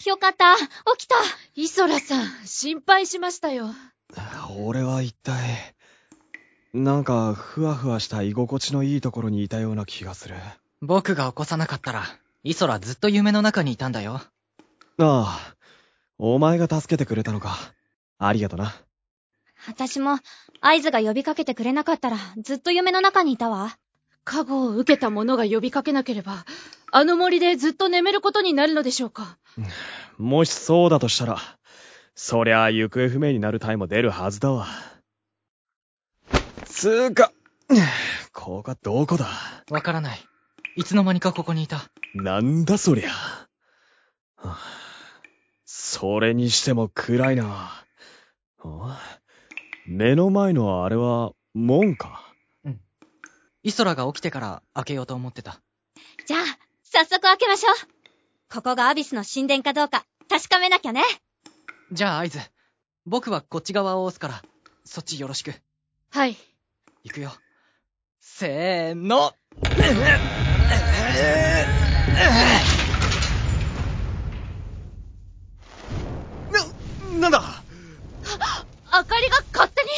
[0.05, 0.57] よかった。
[0.97, 1.15] 起きた。
[1.55, 3.67] イソラさん、心配しましたよ。
[4.13, 4.63] ー。
[4.63, 5.75] 俺は一体、
[6.73, 10.35] なんか、ふわふわした居心地のいいところにいたような気がする。
[10.35, 12.03] あ僕が起こさなかったら、
[12.43, 14.21] イソラずっと夢の中にいたんだよ。
[14.97, 15.53] あ、
[16.17, 17.57] お前が助けてくれたのか。
[18.17, 18.73] ありがとな。
[19.67, 20.19] 私も、
[20.61, 23.77] 合図が呼びかけてくれなかったら、ずっと夢の中にいたわ。
[24.23, 26.45] 加護を受けた者が呼びかけなければ、
[26.91, 29.37] あの森でずっと眠ることになるのでしょうか。
[30.17, 31.37] もしそうだとしたら、
[32.15, 34.67] そりゃあ行方不明になるタイも出るはずだわ。
[36.65, 37.31] つーか、
[38.31, 39.27] ここはどこだ？
[39.69, 40.28] わからない。
[40.79, 41.91] いつの間にかここにいた。
[42.15, 43.09] なんだそりゃ。
[43.09, 43.49] は
[44.37, 44.57] あ
[45.65, 47.83] それにしても暗いな。
[48.63, 49.01] あ
[49.85, 52.33] 目の前のあれは、門か。
[53.61, 55.59] イソラが起きてから開けようと思ってた。
[56.25, 56.41] じゃあ、
[56.85, 57.75] 早速開けましょう。
[58.49, 61.03] ここがアビスの神殿かどうか、確かめなきゃね。
[61.91, 62.39] じゃあ合図。
[63.05, 64.41] 僕はこっち側を押すから、
[64.85, 65.53] そっちよろしく。
[66.11, 66.37] はい。
[67.03, 67.33] 行くよ。
[68.21, 69.33] せーの
[76.51, 77.63] な、なんだ？
[78.91, 79.89] 明かりが勝手に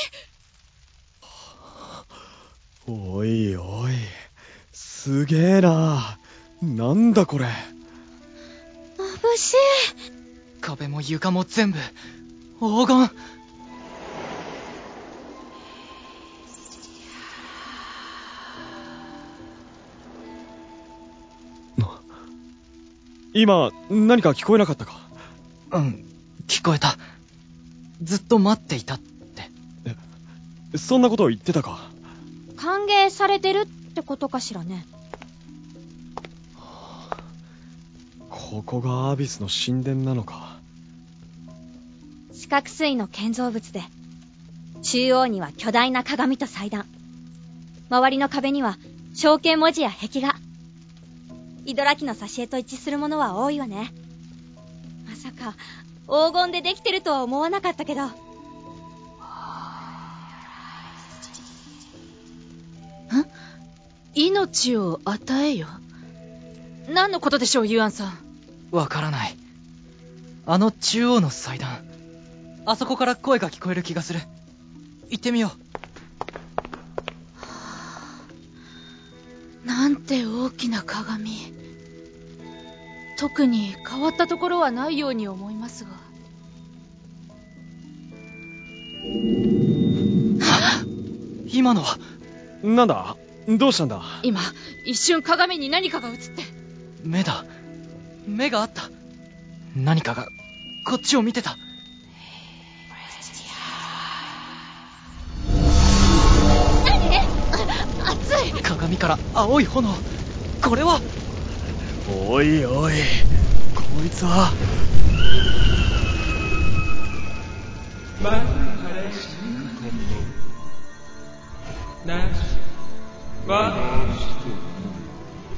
[2.87, 3.93] おいおい。
[4.73, 6.17] すげえな。
[6.61, 7.45] なんだこれ？
[8.97, 9.57] 眩しい。
[10.61, 11.79] 壁も床も全部、
[12.59, 13.09] 黄金
[23.33, 24.99] 今、何か聞こえなかったか？
[25.71, 26.05] うん、
[26.47, 26.97] 聞こえた。
[28.03, 30.77] ずっと待っていたって。
[30.77, 31.79] そんなことを言ってたか？
[32.57, 34.85] 歓迎されてるってことかしらね。
[38.29, 40.57] ここがアビスの神殿なのか？
[42.33, 43.81] 四角錐の建造物で、
[44.81, 46.85] 中央には巨大な鏡と祭壇。
[47.89, 48.77] 周りの壁には
[49.13, 50.35] 象形文字や壁画。
[51.65, 53.93] イドラキの挿絵と一致するものは多いわね。
[55.07, 55.55] まさか、
[56.07, 58.09] 黄金でできてるとは思わなかったけど。
[64.13, 65.67] 命を与えよ。
[66.89, 68.17] 何のことでしょう、ユアンさん。
[68.71, 69.37] わからない。
[70.45, 71.85] あの中央の祭壇。
[72.65, 74.19] あそこから声が聞こえる気がする。
[75.09, 75.51] 行ってみよ
[79.91, 81.53] なんて大きな鏡。
[83.17, 85.89] 特に変わったところはないように思いますが。
[85.89, 85.93] う。
[91.47, 91.97] 今のは、
[92.63, 93.17] なんだ？
[93.49, 94.01] どうしたんだ？
[94.23, 94.39] 今、
[94.85, 96.43] 一瞬鏡に何かが映って。
[97.03, 97.43] 目だ。
[98.25, 98.83] 目があった。
[99.75, 100.25] 何かが、
[100.87, 101.57] こっちを見てた。
[109.01, 109.89] から青い炎。
[110.63, 111.01] これは、
[112.07, 112.93] おいおい。
[113.73, 114.51] こいつは。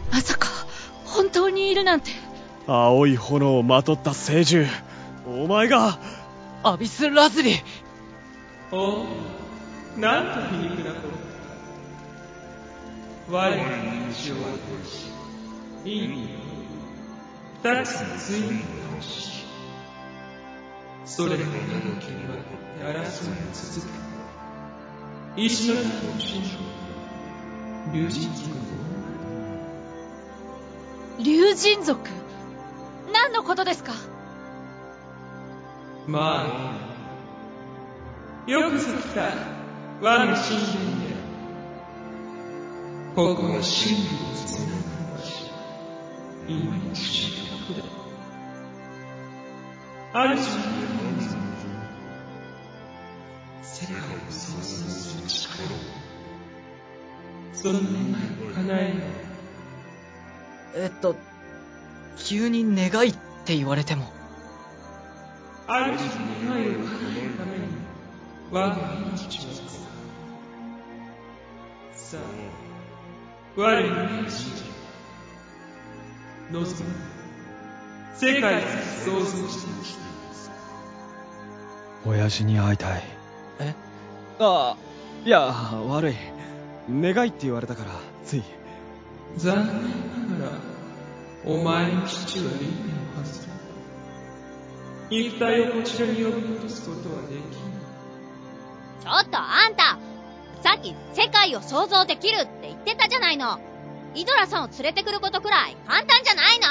[0.10, 0.48] まさか、
[1.04, 2.12] 本当にいるなんて。
[2.66, 4.70] 青い炎をまとった聖獣。
[5.28, 6.00] お前が。
[6.64, 7.58] アビス・ラズリ
[8.72, 9.06] おお
[9.98, 11.33] なんと皮肉なこと
[13.30, 15.08] 我が命を渡し
[15.86, 16.28] 意味を
[17.64, 18.50] 二つの罪を
[18.96, 19.46] 倒し
[21.06, 23.88] それが長ければ争いを続
[25.36, 26.58] け石の中を信じ
[27.94, 28.24] 竜神族
[31.20, 32.10] 竜神族
[33.14, 33.94] 何のことですか？
[36.08, 36.76] ま
[38.46, 39.22] あよくぞ来た。
[40.02, 41.03] 我が神殿へ
[43.16, 45.46] ここは真理をつなぐ場所
[46.48, 47.30] 今に主
[47.70, 47.86] 役だ
[50.14, 50.74] ある種の
[53.62, 54.02] 世界を
[54.32, 55.64] 創造する力
[57.54, 58.98] その願いを叶えよう
[60.76, 61.16] えっと
[62.18, 63.14] 急に願いっ
[63.46, 64.12] て言われても。
[65.68, 67.64] ある種の願いを叶えるために
[68.52, 69.70] 我が命を使う
[71.96, 72.63] さあ。
[73.56, 74.64] 我に命じ
[76.52, 76.66] 望む
[78.16, 78.60] 世界を
[79.06, 80.04] 創造してみて
[82.06, 83.04] 親父に会いたい。
[83.60, 83.74] え
[84.40, 84.78] ああ、
[85.26, 85.40] いや、
[85.88, 86.16] 悪い。
[86.90, 87.92] 願いって言われたから、
[88.26, 88.44] つい。
[89.38, 90.58] 残念ながら
[91.46, 93.54] お前の父はリーのはずだ
[95.10, 97.44] 肉体をこちらに呼び戻すことはできない
[99.02, 99.98] ちょっとあんた
[100.62, 103.60] さっき世界を想像できるってってたじゃないの
[104.14, 106.68] イドラさんを連れてくることくらい簡単じゃないの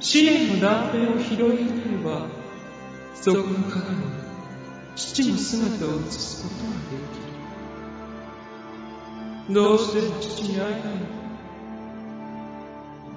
[0.00, 2.26] 試練の断片を拾い上げれば
[3.14, 4.04] そこの鏡に
[4.96, 6.96] 父の姿を映すことがで
[9.46, 11.00] きるどうしても父に会いたいの？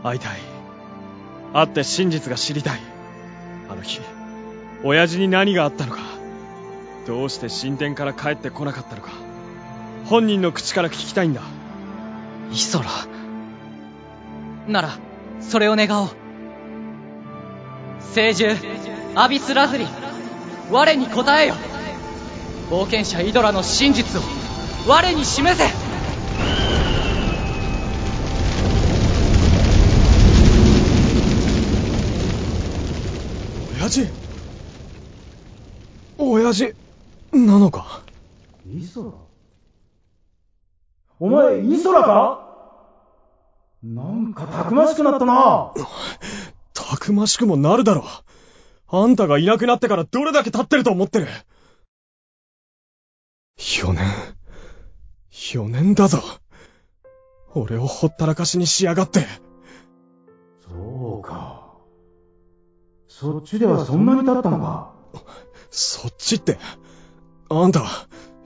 [0.03, 0.39] 会いたい。
[1.53, 2.79] 会って真実が知りたい。
[3.69, 4.01] あの日、
[4.83, 6.01] 親父に何があったのか。
[7.05, 9.11] どうして神殿から帰ってこなかったのか。
[10.05, 11.41] 本人の口から聞きたいんだ。
[12.51, 12.89] イソラ
[14.67, 14.97] なら
[15.41, 16.09] それを願おう。
[17.99, 18.59] 聖獣
[19.15, 19.87] アビス・ラズリ。
[20.71, 21.55] 我に答えよ。
[22.69, 24.23] 冒険者イドラの真実を。
[24.87, 25.65] 我に示せ。
[33.79, 34.07] 親父。
[36.17, 36.73] 親父、
[37.33, 38.03] なのか？
[38.65, 39.11] イソラ
[41.19, 42.39] お前、イソラか？
[43.83, 45.73] なんかたくましくなったな。
[46.73, 48.05] たくましくもなるだろ。
[48.87, 51.27] あんたがいなくなってからどれだけ経ってると思ってる
[53.57, 54.05] ?4 年。
[55.31, 56.19] 4年だぞ。
[57.55, 59.25] 俺をほったらかしにしやがって。
[60.67, 61.73] そうか。
[63.07, 64.93] そっちではそんなに経ったのか。
[65.69, 66.57] そっちって、
[67.49, 67.83] あんた、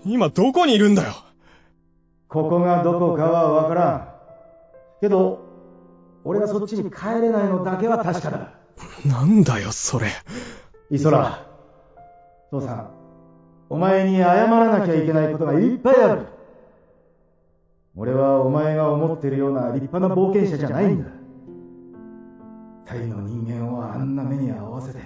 [0.06, 1.14] 今どこにいるんだよ？
[2.30, 4.08] ここがどこかはわからん。
[5.02, 5.40] けど、
[6.24, 8.54] 俺がそっちに帰れないのだけは確かだ。
[9.06, 10.08] なんだよ、それ。
[10.90, 11.48] イソラ。
[12.52, 12.90] 父さん、
[13.70, 16.28] お前に謝らなきゃいけないことがいっぱいある。
[17.96, 21.10] 俺はお前が思ってるような立派な冒険者じゃないんだ。
[22.86, 25.00] タイの人間をあんな目に合わせて、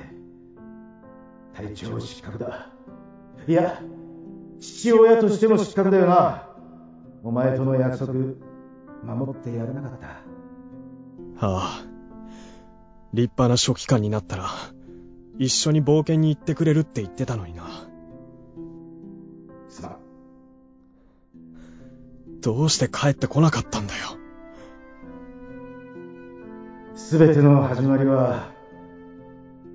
[1.56, 2.68] 隊長失格だ。
[3.48, 3.82] いや、
[4.60, 6.51] 父親としても失格だよな。
[7.24, 8.14] お前との約束、
[9.04, 10.08] 守ってやれなかった。
[10.08, 11.86] ああ。
[13.14, 14.50] 立派な書記官になったら、
[15.38, 17.64] 一緒に冒険に行ってくれるって言ってたのにな。
[19.70, 19.98] すまん。
[22.42, 24.18] どうして帰ってこなかったんだよ。
[26.96, 28.52] すべての始まりは、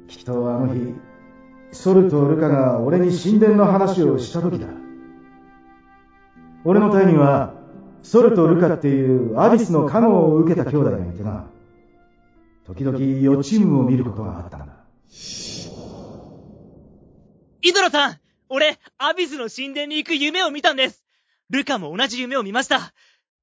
[0.09, 0.95] きっとあの日、
[1.73, 4.67] ソルとルカが俺に神殿の話をした時だ。
[6.69, 7.55] 俺の隊には、
[8.03, 11.49] ソルとルカっていうアビスの加護を受けた兄弟がいてな。
[12.67, 14.67] 時々予知夢を見ることがあったんだ。
[17.63, 21.05] イドラさん俺、アビスの神殿に行く夢を見たんです
[21.51, 22.93] ルカも同じ夢を見ました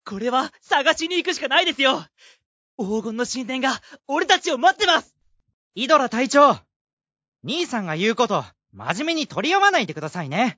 [0.05, 1.99] これは探しに行くしかないですよ
[2.77, 5.15] 黄金の神殿が俺たちを待ってます
[5.75, 6.57] イドラ隊長
[7.43, 8.43] 兄さんが言うこと、
[8.73, 10.57] 真面目に取り読まないでくださいね。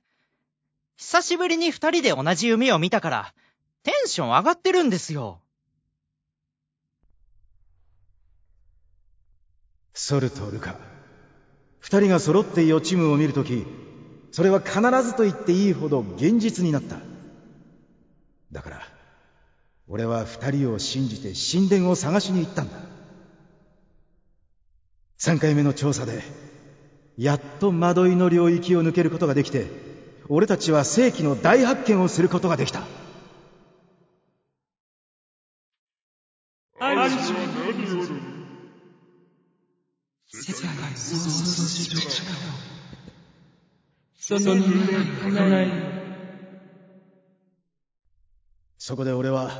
[0.96, 3.34] 久しぶりに二人で同じ夢を見たから、
[3.82, 5.40] テンション上がってるんですよ。
[9.92, 10.76] ソルとルカ。
[11.80, 13.64] 二人が揃って予知夢を見るとき、
[14.32, 16.96] それは必ずと言っていいほど現実になった。
[18.50, 18.82] だから、
[19.88, 22.78] 俺は二人を信じて神殿を探しに行ったんだ。
[25.18, 26.22] 三回目の調査で、
[27.16, 29.66] やっと惑いの領域を抜けることができて
[30.28, 32.82] 俺たちは世紀の大発見をすることができた。
[40.28, 42.36] 世界を創造する力
[44.18, 44.62] その願い。
[44.62, 44.66] を
[45.22, 45.72] 叶える
[48.78, 49.50] そこで俺は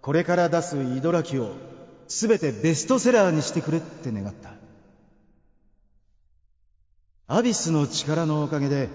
[0.00, 1.52] これから出すイドラキを
[2.08, 4.54] 全てベストセラーにしてくれって願った
[7.26, 8.88] アビスの力のおかげで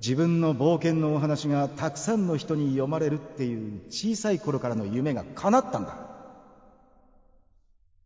[0.00, 5.98] 自分の冒険のお話がたくさんの人に読まれるっていう小さい頃からの夢が叶ったんだ。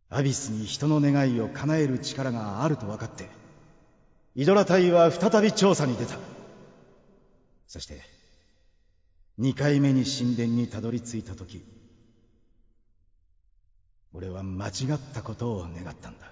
[0.09, 3.27] アビスに人の願いを叶える力があると分かって
[4.35, 6.15] イドラ隊は再び調査に出た。
[7.67, 8.01] そして
[9.37, 11.65] 二回目に神殿にたどり着いた時
[14.13, 16.31] 俺は間違ったことを願ったんだ。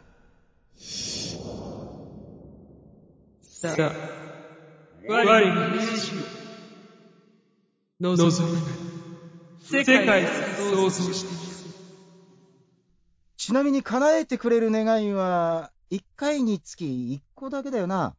[5.05, 5.51] 我に。
[5.51, 6.21] 命じよ
[7.99, 8.61] 望むな
[9.59, 10.27] 世界を
[10.57, 11.37] 創造してみ。
[11.37, 11.53] せ
[13.37, 18.15] ちなみに叶えてくれる願いは一回につき一個だけだよな。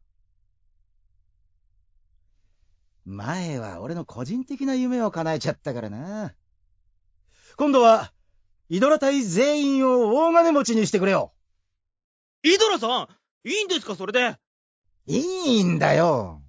[3.07, 6.35] 前は俺の個人的な夢を叶えちゃったからな。
[7.57, 8.13] 今度は
[8.69, 11.33] イドラ隊全員を大金持ちにしてくれよ。
[12.43, 14.37] イドラさんいいんですかそれで？
[15.07, 16.44] いいんだよ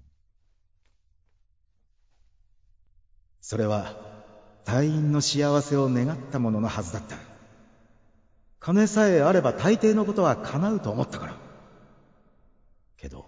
[3.48, 3.94] それは
[4.64, 7.16] 隊員の幸せを願ったもののはずだった。
[8.58, 11.36] 金さえあれば大抵のことは叶うと思ったから。
[12.96, 13.24] けど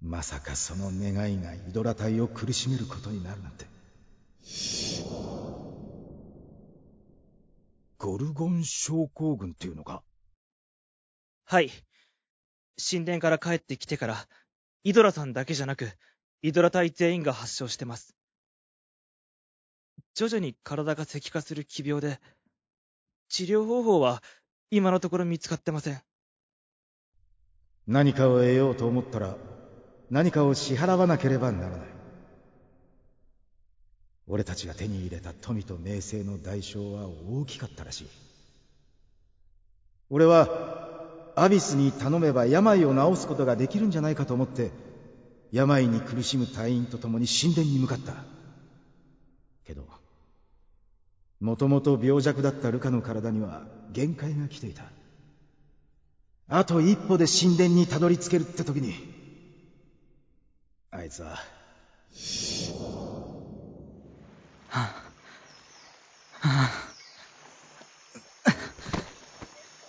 [0.00, 3.66] まさかその願いがイドラ隊を苦しめることになるなんて。
[7.98, 10.02] ゴルゴン症候群っていうのか？
[11.44, 11.70] はい。
[12.90, 14.16] 神殿から帰ってきてから
[14.82, 15.88] イドラさんだけじゃなく
[16.42, 18.16] イドラ隊全員が発症してます。
[20.14, 22.20] 徐々に体が石化する奇病で
[23.28, 24.22] 治療方法は
[24.70, 26.00] 今のところ見つかってません。
[27.86, 29.36] 何かを得ようと思ったら
[30.10, 31.86] 何かを支払わなければならない。
[34.26, 38.08] 俺たちが手に入れた富と名声の代償は大きかったらしい。
[40.10, 40.48] 俺は
[41.36, 44.70] アビスに頼めば病を治すことができるんじゃないかと思って
[45.52, 48.14] 病に苦しむ隊員と共に神殿に向かった。
[49.66, 49.84] けど
[51.40, 54.84] もともと病弱だったルカの体には限界が来ていた。
[56.48, 58.94] あと一歩で神殿にたどり着けるって時に
[60.90, 61.38] あいつは。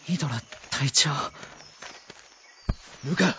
[0.10, 1.10] イドラ隊長
[3.06, 3.36] ルカ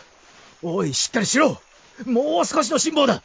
[0.62, 1.58] おいしっかりしろ
[2.06, 3.22] もう少しの辛抱だ。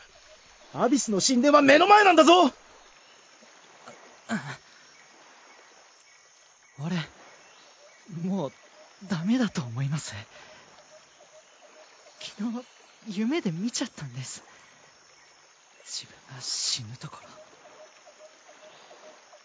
[0.74, 2.52] アビスの神殿は目の前なんだぞ。
[6.80, 6.96] 俺
[8.24, 8.52] もう
[9.10, 10.14] ダメだと思います。
[12.20, 14.44] 昨日夢で見ちゃったんです。
[15.86, 17.18] 自分が死ぬとこ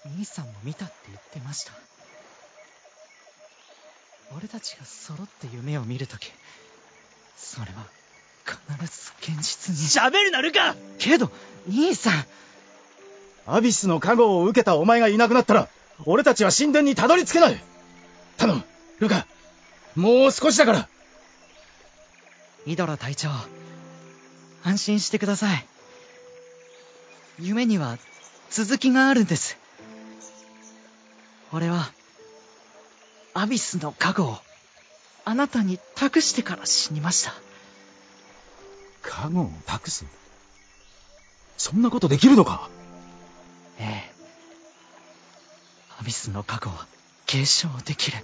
[0.04, 0.10] ろ。
[0.16, 1.72] 兄さんも見たって言ってました。
[4.36, 6.32] 俺たちが揃って夢を見るとき
[7.36, 7.86] それは
[8.44, 10.10] 必ず現実に。
[10.10, 10.74] 喋るなルカ！
[10.98, 11.30] けど
[11.66, 12.24] 兄さん。
[13.46, 15.68] アビスの加護を受けたお前がいなくなったら
[16.06, 17.62] 俺たちは神殿にたどり着けない。
[18.36, 18.62] 頼む
[19.00, 19.26] ルカ。
[19.96, 20.88] もう少しだから。
[22.66, 23.28] イドラ隊長
[24.62, 25.66] 安心してください。
[27.38, 27.98] 夢には
[28.50, 29.58] 続きがあるんです。
[31.52, 31.92] 俺は
[33.34, 34.38] アビスの加護を
[35.24, 37.32] あなたに託してから死にました
[39.06, 40.06] 加護を託す。
[41.56, 42.68] そんなことできるのか？
[43.78, 44.12] ええ。
[46.00, 46.86] アビスの加護は
[47.26, 48.18] 継承できる。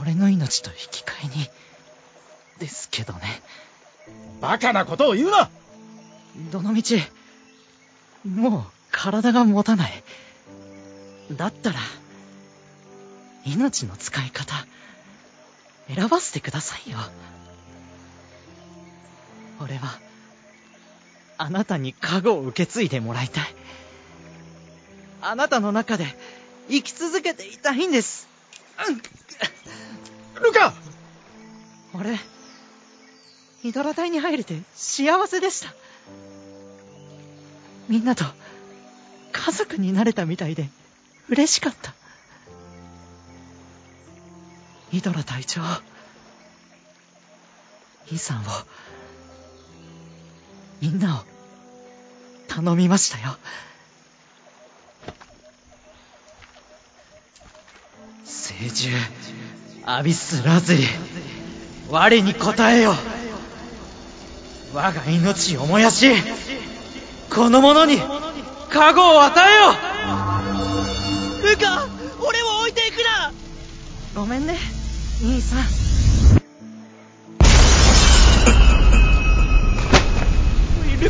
[0.00, 1.50] 俺の命と引き換えに
[2.58, 3.42] ですけどね。
[4.40, 5.50] バカなことを言うな！
[6.50, 7.02] どのみち
[8.24, 10.02] もう体が持たない。
[11.32, 11.78] だったら
[13.44, 14.54] 命の使い方
[15.92, 16.98] 選ばせてくださいよ
[19.60, 19.98] 俺は
[21.38, 23.54] あなたに加護を受け継いでもらいたい。
[25.20, 26.06] あなたの中で
[26.68, 28.26] 生き続けていたいんです、
[28.88, 30.72] うん、ルカ！
[31.94, 32.18] 俺
[33.62, 35.72] イドラ隊に入れて幸せでした。
[37.88, 38.24] みんなと
[39.30, 40.68] 家族になれたみたいで
[41.28, 41.94] 嬉しかった。
[44.92, 45.60] イドラ隊長。
[48.10, 48.42] イさんを、
[50.82, 51.20] みんなを、
[52.48, 53.36] 頼みましたよ。
[58.24, 58.98] 聖獣、
[59.86, 60.82] アビス・ラズリ、
[61.88, 62.94] 我に答えよ。
[64.74, 66.08] 我が命を燃やし、
[67.30, 67.98] この者に、
[68.68, 69.72] 加護を与えよ
[71.48, 71.86] ルカ
[72.26, 73.32] 俺を置いていくな
[74.16, 74.58] ごめんね、
[75.22, 76.41] 兄さん。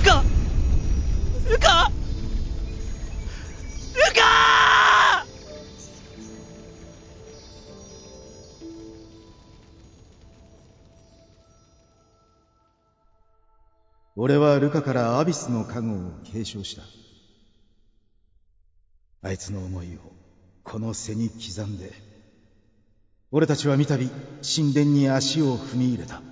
[0.04, 0.24] カ
[1.48, 1.90] ルカ
[3.94, 5.26] ルカ
[14.14, 16.82] 俺はルカからアビスの加護を継承した。
[19.22, 20.00] あいつの思いを
[20.64, 21.92] この背に刻んで、
[23.30, 26.22] 俺たちは三度神殿に足を踏み入れた。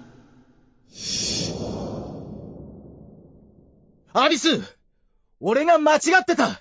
[4.13, 4.61] アビス
[5.39, 6.61] 俺が間違ってた。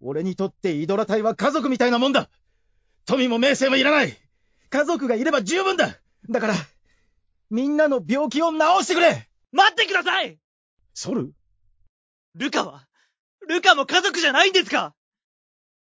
[0.00, 2.28] 俺にとってイドラ隊は家族みたいなもんだ。
[3.04, 4.16] 富も名声もいらない。
[4.70, 6.00] 家族がいれば十分だ。
[6.28, 6.54] だから、
[7.50, 9.28] みんなの病気を治してくれ。
[9.52, 10.38] 待ってください！
[10.94, 11.32] ソル？
[12.34, 12.86] ルカは、
[13.46, 14.94] ルカも家族じゃないんですか？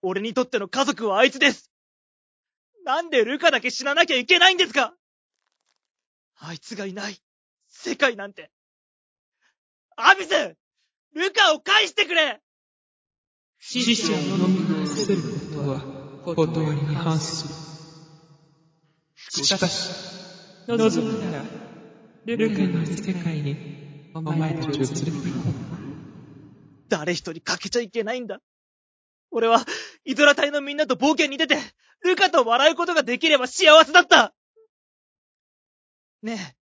[0.02, 1.70] 俺にとっての家族はあいつです。
[2.86, 4.94] なんでルカだけ死ななきゃいけないんですか？
[6.40, 7.18] あいつがいない。
[7.68, 8.52] 世界なんて。
[9.96, 10.32] アビス
[11.14, 12.40] ルカを返してくれ
[13.60, 19.44] 死者のみを捨てることは断りに反する。
[19.46, 19.92] しかし、
[20.68, 21.44] 望むなら、
[22.26, 25.54] ルカの世界にお前たちを連れて行こう。
[26.90, 28.40] 誰一人欠けちゃいけないんだ。
[29.30, 29.64] 俺は、
[30.06, 31.58] イドラ隊のみんなと冒険に出て、
[32.04, 34.34] ルカと笑うことができれば幸せだった
[36.24, 36.56] ね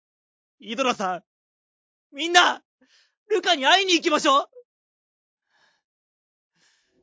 [0.59, 1.23] え、イドラさん。
[2.11, 2.61] みんな、
[3.29, 4.45] ルカに会いに行きましょう。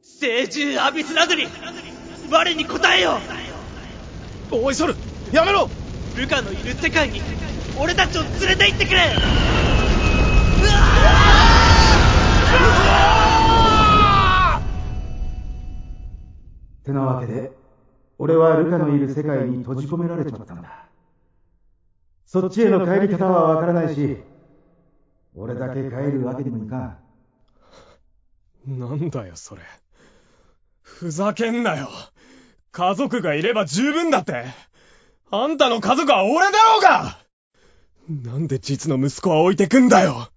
[0.02, 1.46] 聖獣アビスラズリ
[2.30, 3.18] 我に答えよ。
[4.50, 4.94] おいソル
[5.32, 5.68] やめろ。
[6.16, 7.20] ルカのいる世界に、
[7.78, 9.00] 俺たちを連れて行ってくれ。
[16.84, 17.52] てなわけで、
[18.18, 20.88] 俺はルカのいる世界に閉じ込められちまったんだ。
[22.26, 24.18] そっちへの帰り方はわからないし、
[25.36, 26.98] 俺だけ帰るわけにもいかん。
[28.78, 29.62] なんだよ、それ。
[30.80, 31.90] ふざけんなよ。
[32.70, 34.44] 家族がいれば十分だって。
[35.30, 37.18] あんたの家族は俺だろうが
[38.08, 40.30] なんで実の息子は置いてくんだよ。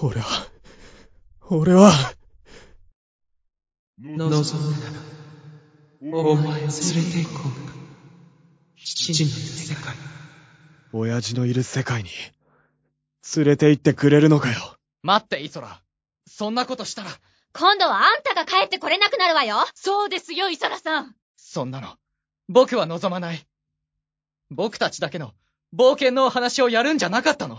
[0.00, 0.48] 俺は、
[1.48, 1.92] 俺は、
[3.98, 4.30] 望む
[4.80, 4.92] なら、
[6.00, 6.72] お前を連れて
[7.22, 7.74] 行こうか。
[8.76, 9.94] 父の世界。
[10.92, 12.10] 親父のいる世界に、
[13.36, 14.76] 連れて行ってくれるのかよ。
[15.02, 15.80] 待って、イソラ。
[16.26, 17.10] そんなことしたら、
[17.54, 21.14] 今度はあんたが帰ってこれなくなるわよそうですよ、イソラさん。
[21.36, 21.88] そんなの、
[22.48, 23.46] 僕は望まない。
[24.50, 25.32] 僕たちだけの
[25.74, 27.58] 冒険のお話をやるんじゃなかったの。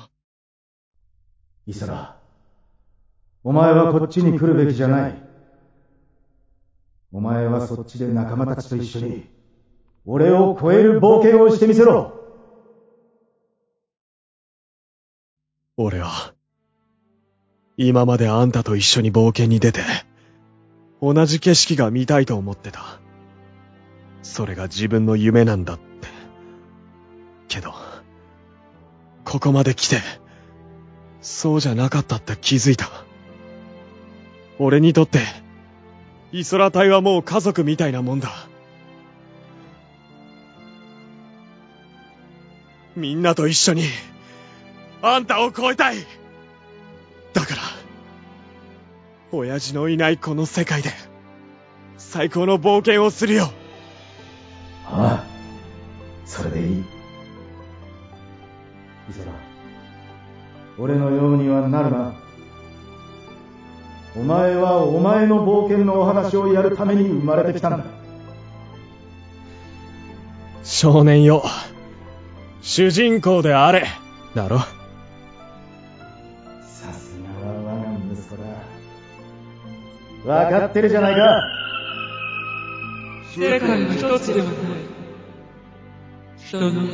[1.66, 2.18] イソラ、
[3.43, 5.22] お前はこっちに来るべきじゃない。
[7.11, 9.30] お前はそっちで仲間たちと一緒に、
[10.05, 12.23] 俺を超える冒険をしてみせろ
[15.76, 16.36] 俺は、
[17.78, 19.82] 今まであんたと一緒に冒険に出て、
[21.02, 23.00] 同じ景色が見たいと思ってた。
[24.22, 25.84] それが自分の夢なんだって。
[27.48, 27.74] けど、
[29.26, 30.00] ここまで来て、
[31.22, 32.88] そうじゃなかったって気づいた。
[34.60, 35.22] 俺にとって、
[36.32, 38.30] イソラ隊はもう家族みたいなもんだ。
[42.96, 43.84] みんなと一緒に、
[45.06, 45.97] あんたを超えたい
[47.34, 47.62] だから、
[49.34, 50.91] 親父のいないこの世界で、
[51.97, 53.51] 最高の冒険をするよ
[54.86, 55.28] ああ、
[56.26, 56.80] それでいい。
[59.10, 59.32] イソラ、
[60.80, 62.14] 俺のようにはなるな。
[64.16, 67.84] お前はお前の冒険のお話をやるために生まれてきたんだ。
[70.64, 71.43] 少年よ。
[72.62, 73.86] 主人公であれ。
[74.34, 74.62] だろ
[76.84, 78.44] さすがは我が息子だ。
[80.26, 81.20] わかってるじゃないか。
[83.34, 84.56] 世界は一つではない。
[86.38, 86.92] 人の願い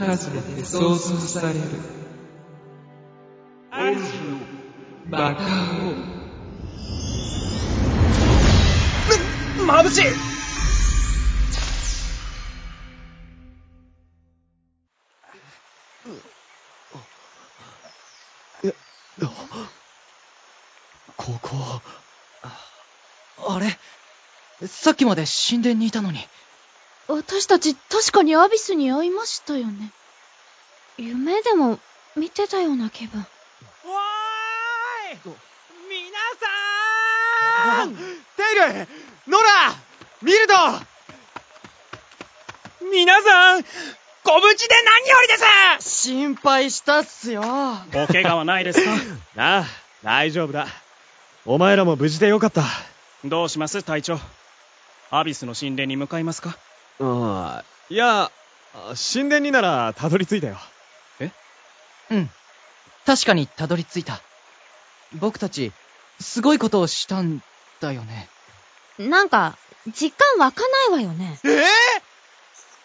[0.00, 1.60] は数えて創造される。
[3.70, 4.02] 愛しよ、
[5.08, 5.42] バカ
[9.58, 10.04] 眩しい
[23.48, 23.78] あれ？
[24.66, 26.26] さっきまで神殿にいたのに。
[27.06, 29.92] 私たち確かにアビスに会いましたよね。
[30.98, 31.78] 夢でも
[32.16, 33.20] 見てたような気分。
[33.20, 35.32] わーい
[35.88, 36.18] 皆
[37.78, 38.02] さんテ
[38.52, 38.88] イル
[39.28, 39.74] ノラ
[40.20, 40.54] ミルド
[42.92, 43.64] 皆さん
[44.24, 45.34] ご無事で何よりで
[45.82, 47.40] す心配したっすよ。
[47.40, 48.90] お怪我はないですか？
[49.34, 49.64] なあ、
[50.02, 50.66] 大丈夫だ。
[51.46, 52.62] お前らも無事でよかった。
[53.24, 54.18] どうします隊長？
[55.10, 56.56] アビスの神殿に向かいますか？
[57.00, 58.30] ああ、いや、
[59.12, 60.58] 神殿にならたどり着いたよ。
[62.10, 62.30] うん。
[63.04, 64.20] 確かにたどり着いた。
[65.14, 65.72] 僕たち、
[66.20, 67.42] すごいことをしたん
[67.80, 68.28] だよね。
[68.98, 69.58] なんか、
[69.94, 71.38] 実感湧かないわよね。
[71.44, 71.48] え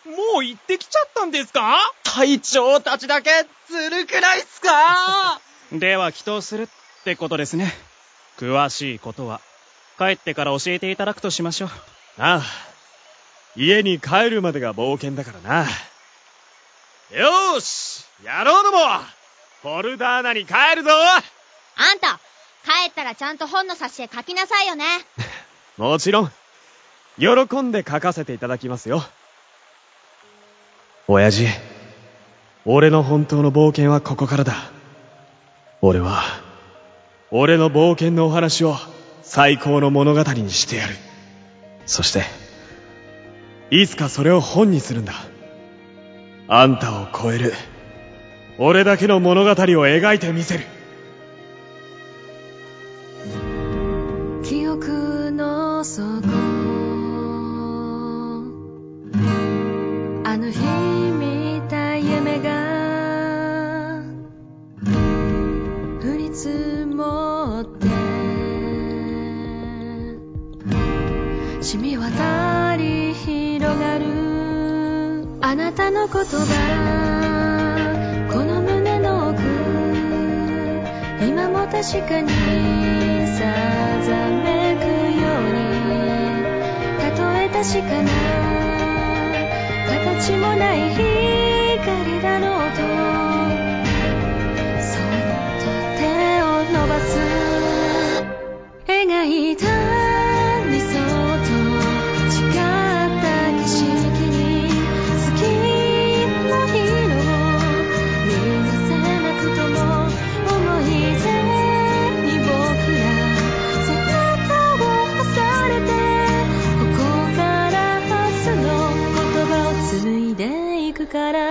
[0.06, 0.10] え？
[0.10, 1.78] もう行ってきちゃったんですか？
[2.04, 3.30] 隊長たちだけ、
[3.70, 5.40] ずるくないっすか？
[5.72, 6.68] では祈祷するっ
[7.06, 7.74] てことですね。
[8.38, 9.40] 詳しいことは、
[9.98, 11.70] 帰ってから教えていただくとしましょう。
[12.20, 12.44] ああ、
[13.56, 15.62] 家に帰るまでが冒険だからな。
[17.12, 18.78] よーしやろうども
[19.62, 22.20] フォルダーナに帰るぞあんた、
[22.64, 24.86] 帰ったらちゃんと本の挿絵書きなさいよね。
[25.78, 26.32] もちろん、
[27.18, 29.04] 喜んで書かせていただきますよ。
[31.08, 31.48] 親父、
[32.66, 34.56] 俺の本当の冒険はここからだ。
[35.82, 36.24] 俺は、
[37.30, 38.76] 俺の冒険のお話を
[39.24, 40.96] 最高の物語にしてやる。
[41.86, 42.24] そして、
[43.72, 45.14] いつかそれを本にするんだ。
[46.48, 47.54] あんたを超える、
[48.60, 50.66] 俺だけの物語を描いてみせる。
[54.44, 56.33] 記憶の底
[71.74, 74.06] 染み渡り広がる
[75.42, 76.30] あなたの言葉
[78.32, 79.42] この胸の奥
[81.26, 82.30] 今も確かに
[83.26, 83.42] さ
[84.06, 84.86] ざめく
[85.20, 85.98] ように
[87.02, 88.10] たとえ確かな
[89.90, 92.78] 形もない光だろうと
[94.80, 95.10] そっ
[95.58, 95.66] と
[95.98, 96.06] 手
[96.44, 97.18] を伸ばす。
[98.86, 100.13] 描いた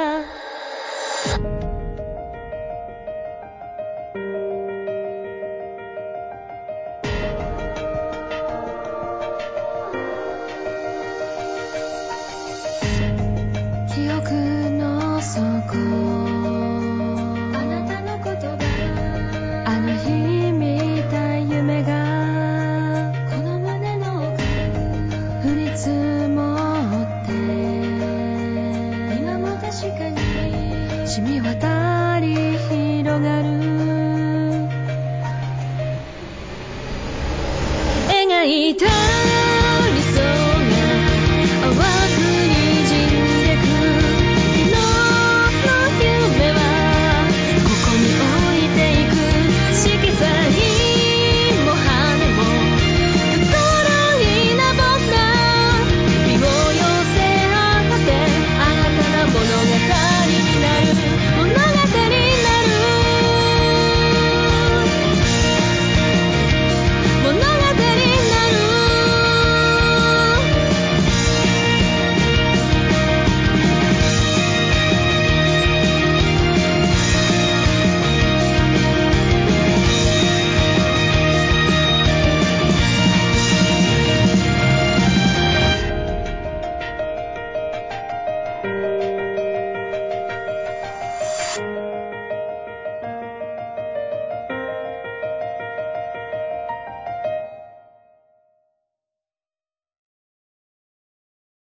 [0.02, 1.61] や。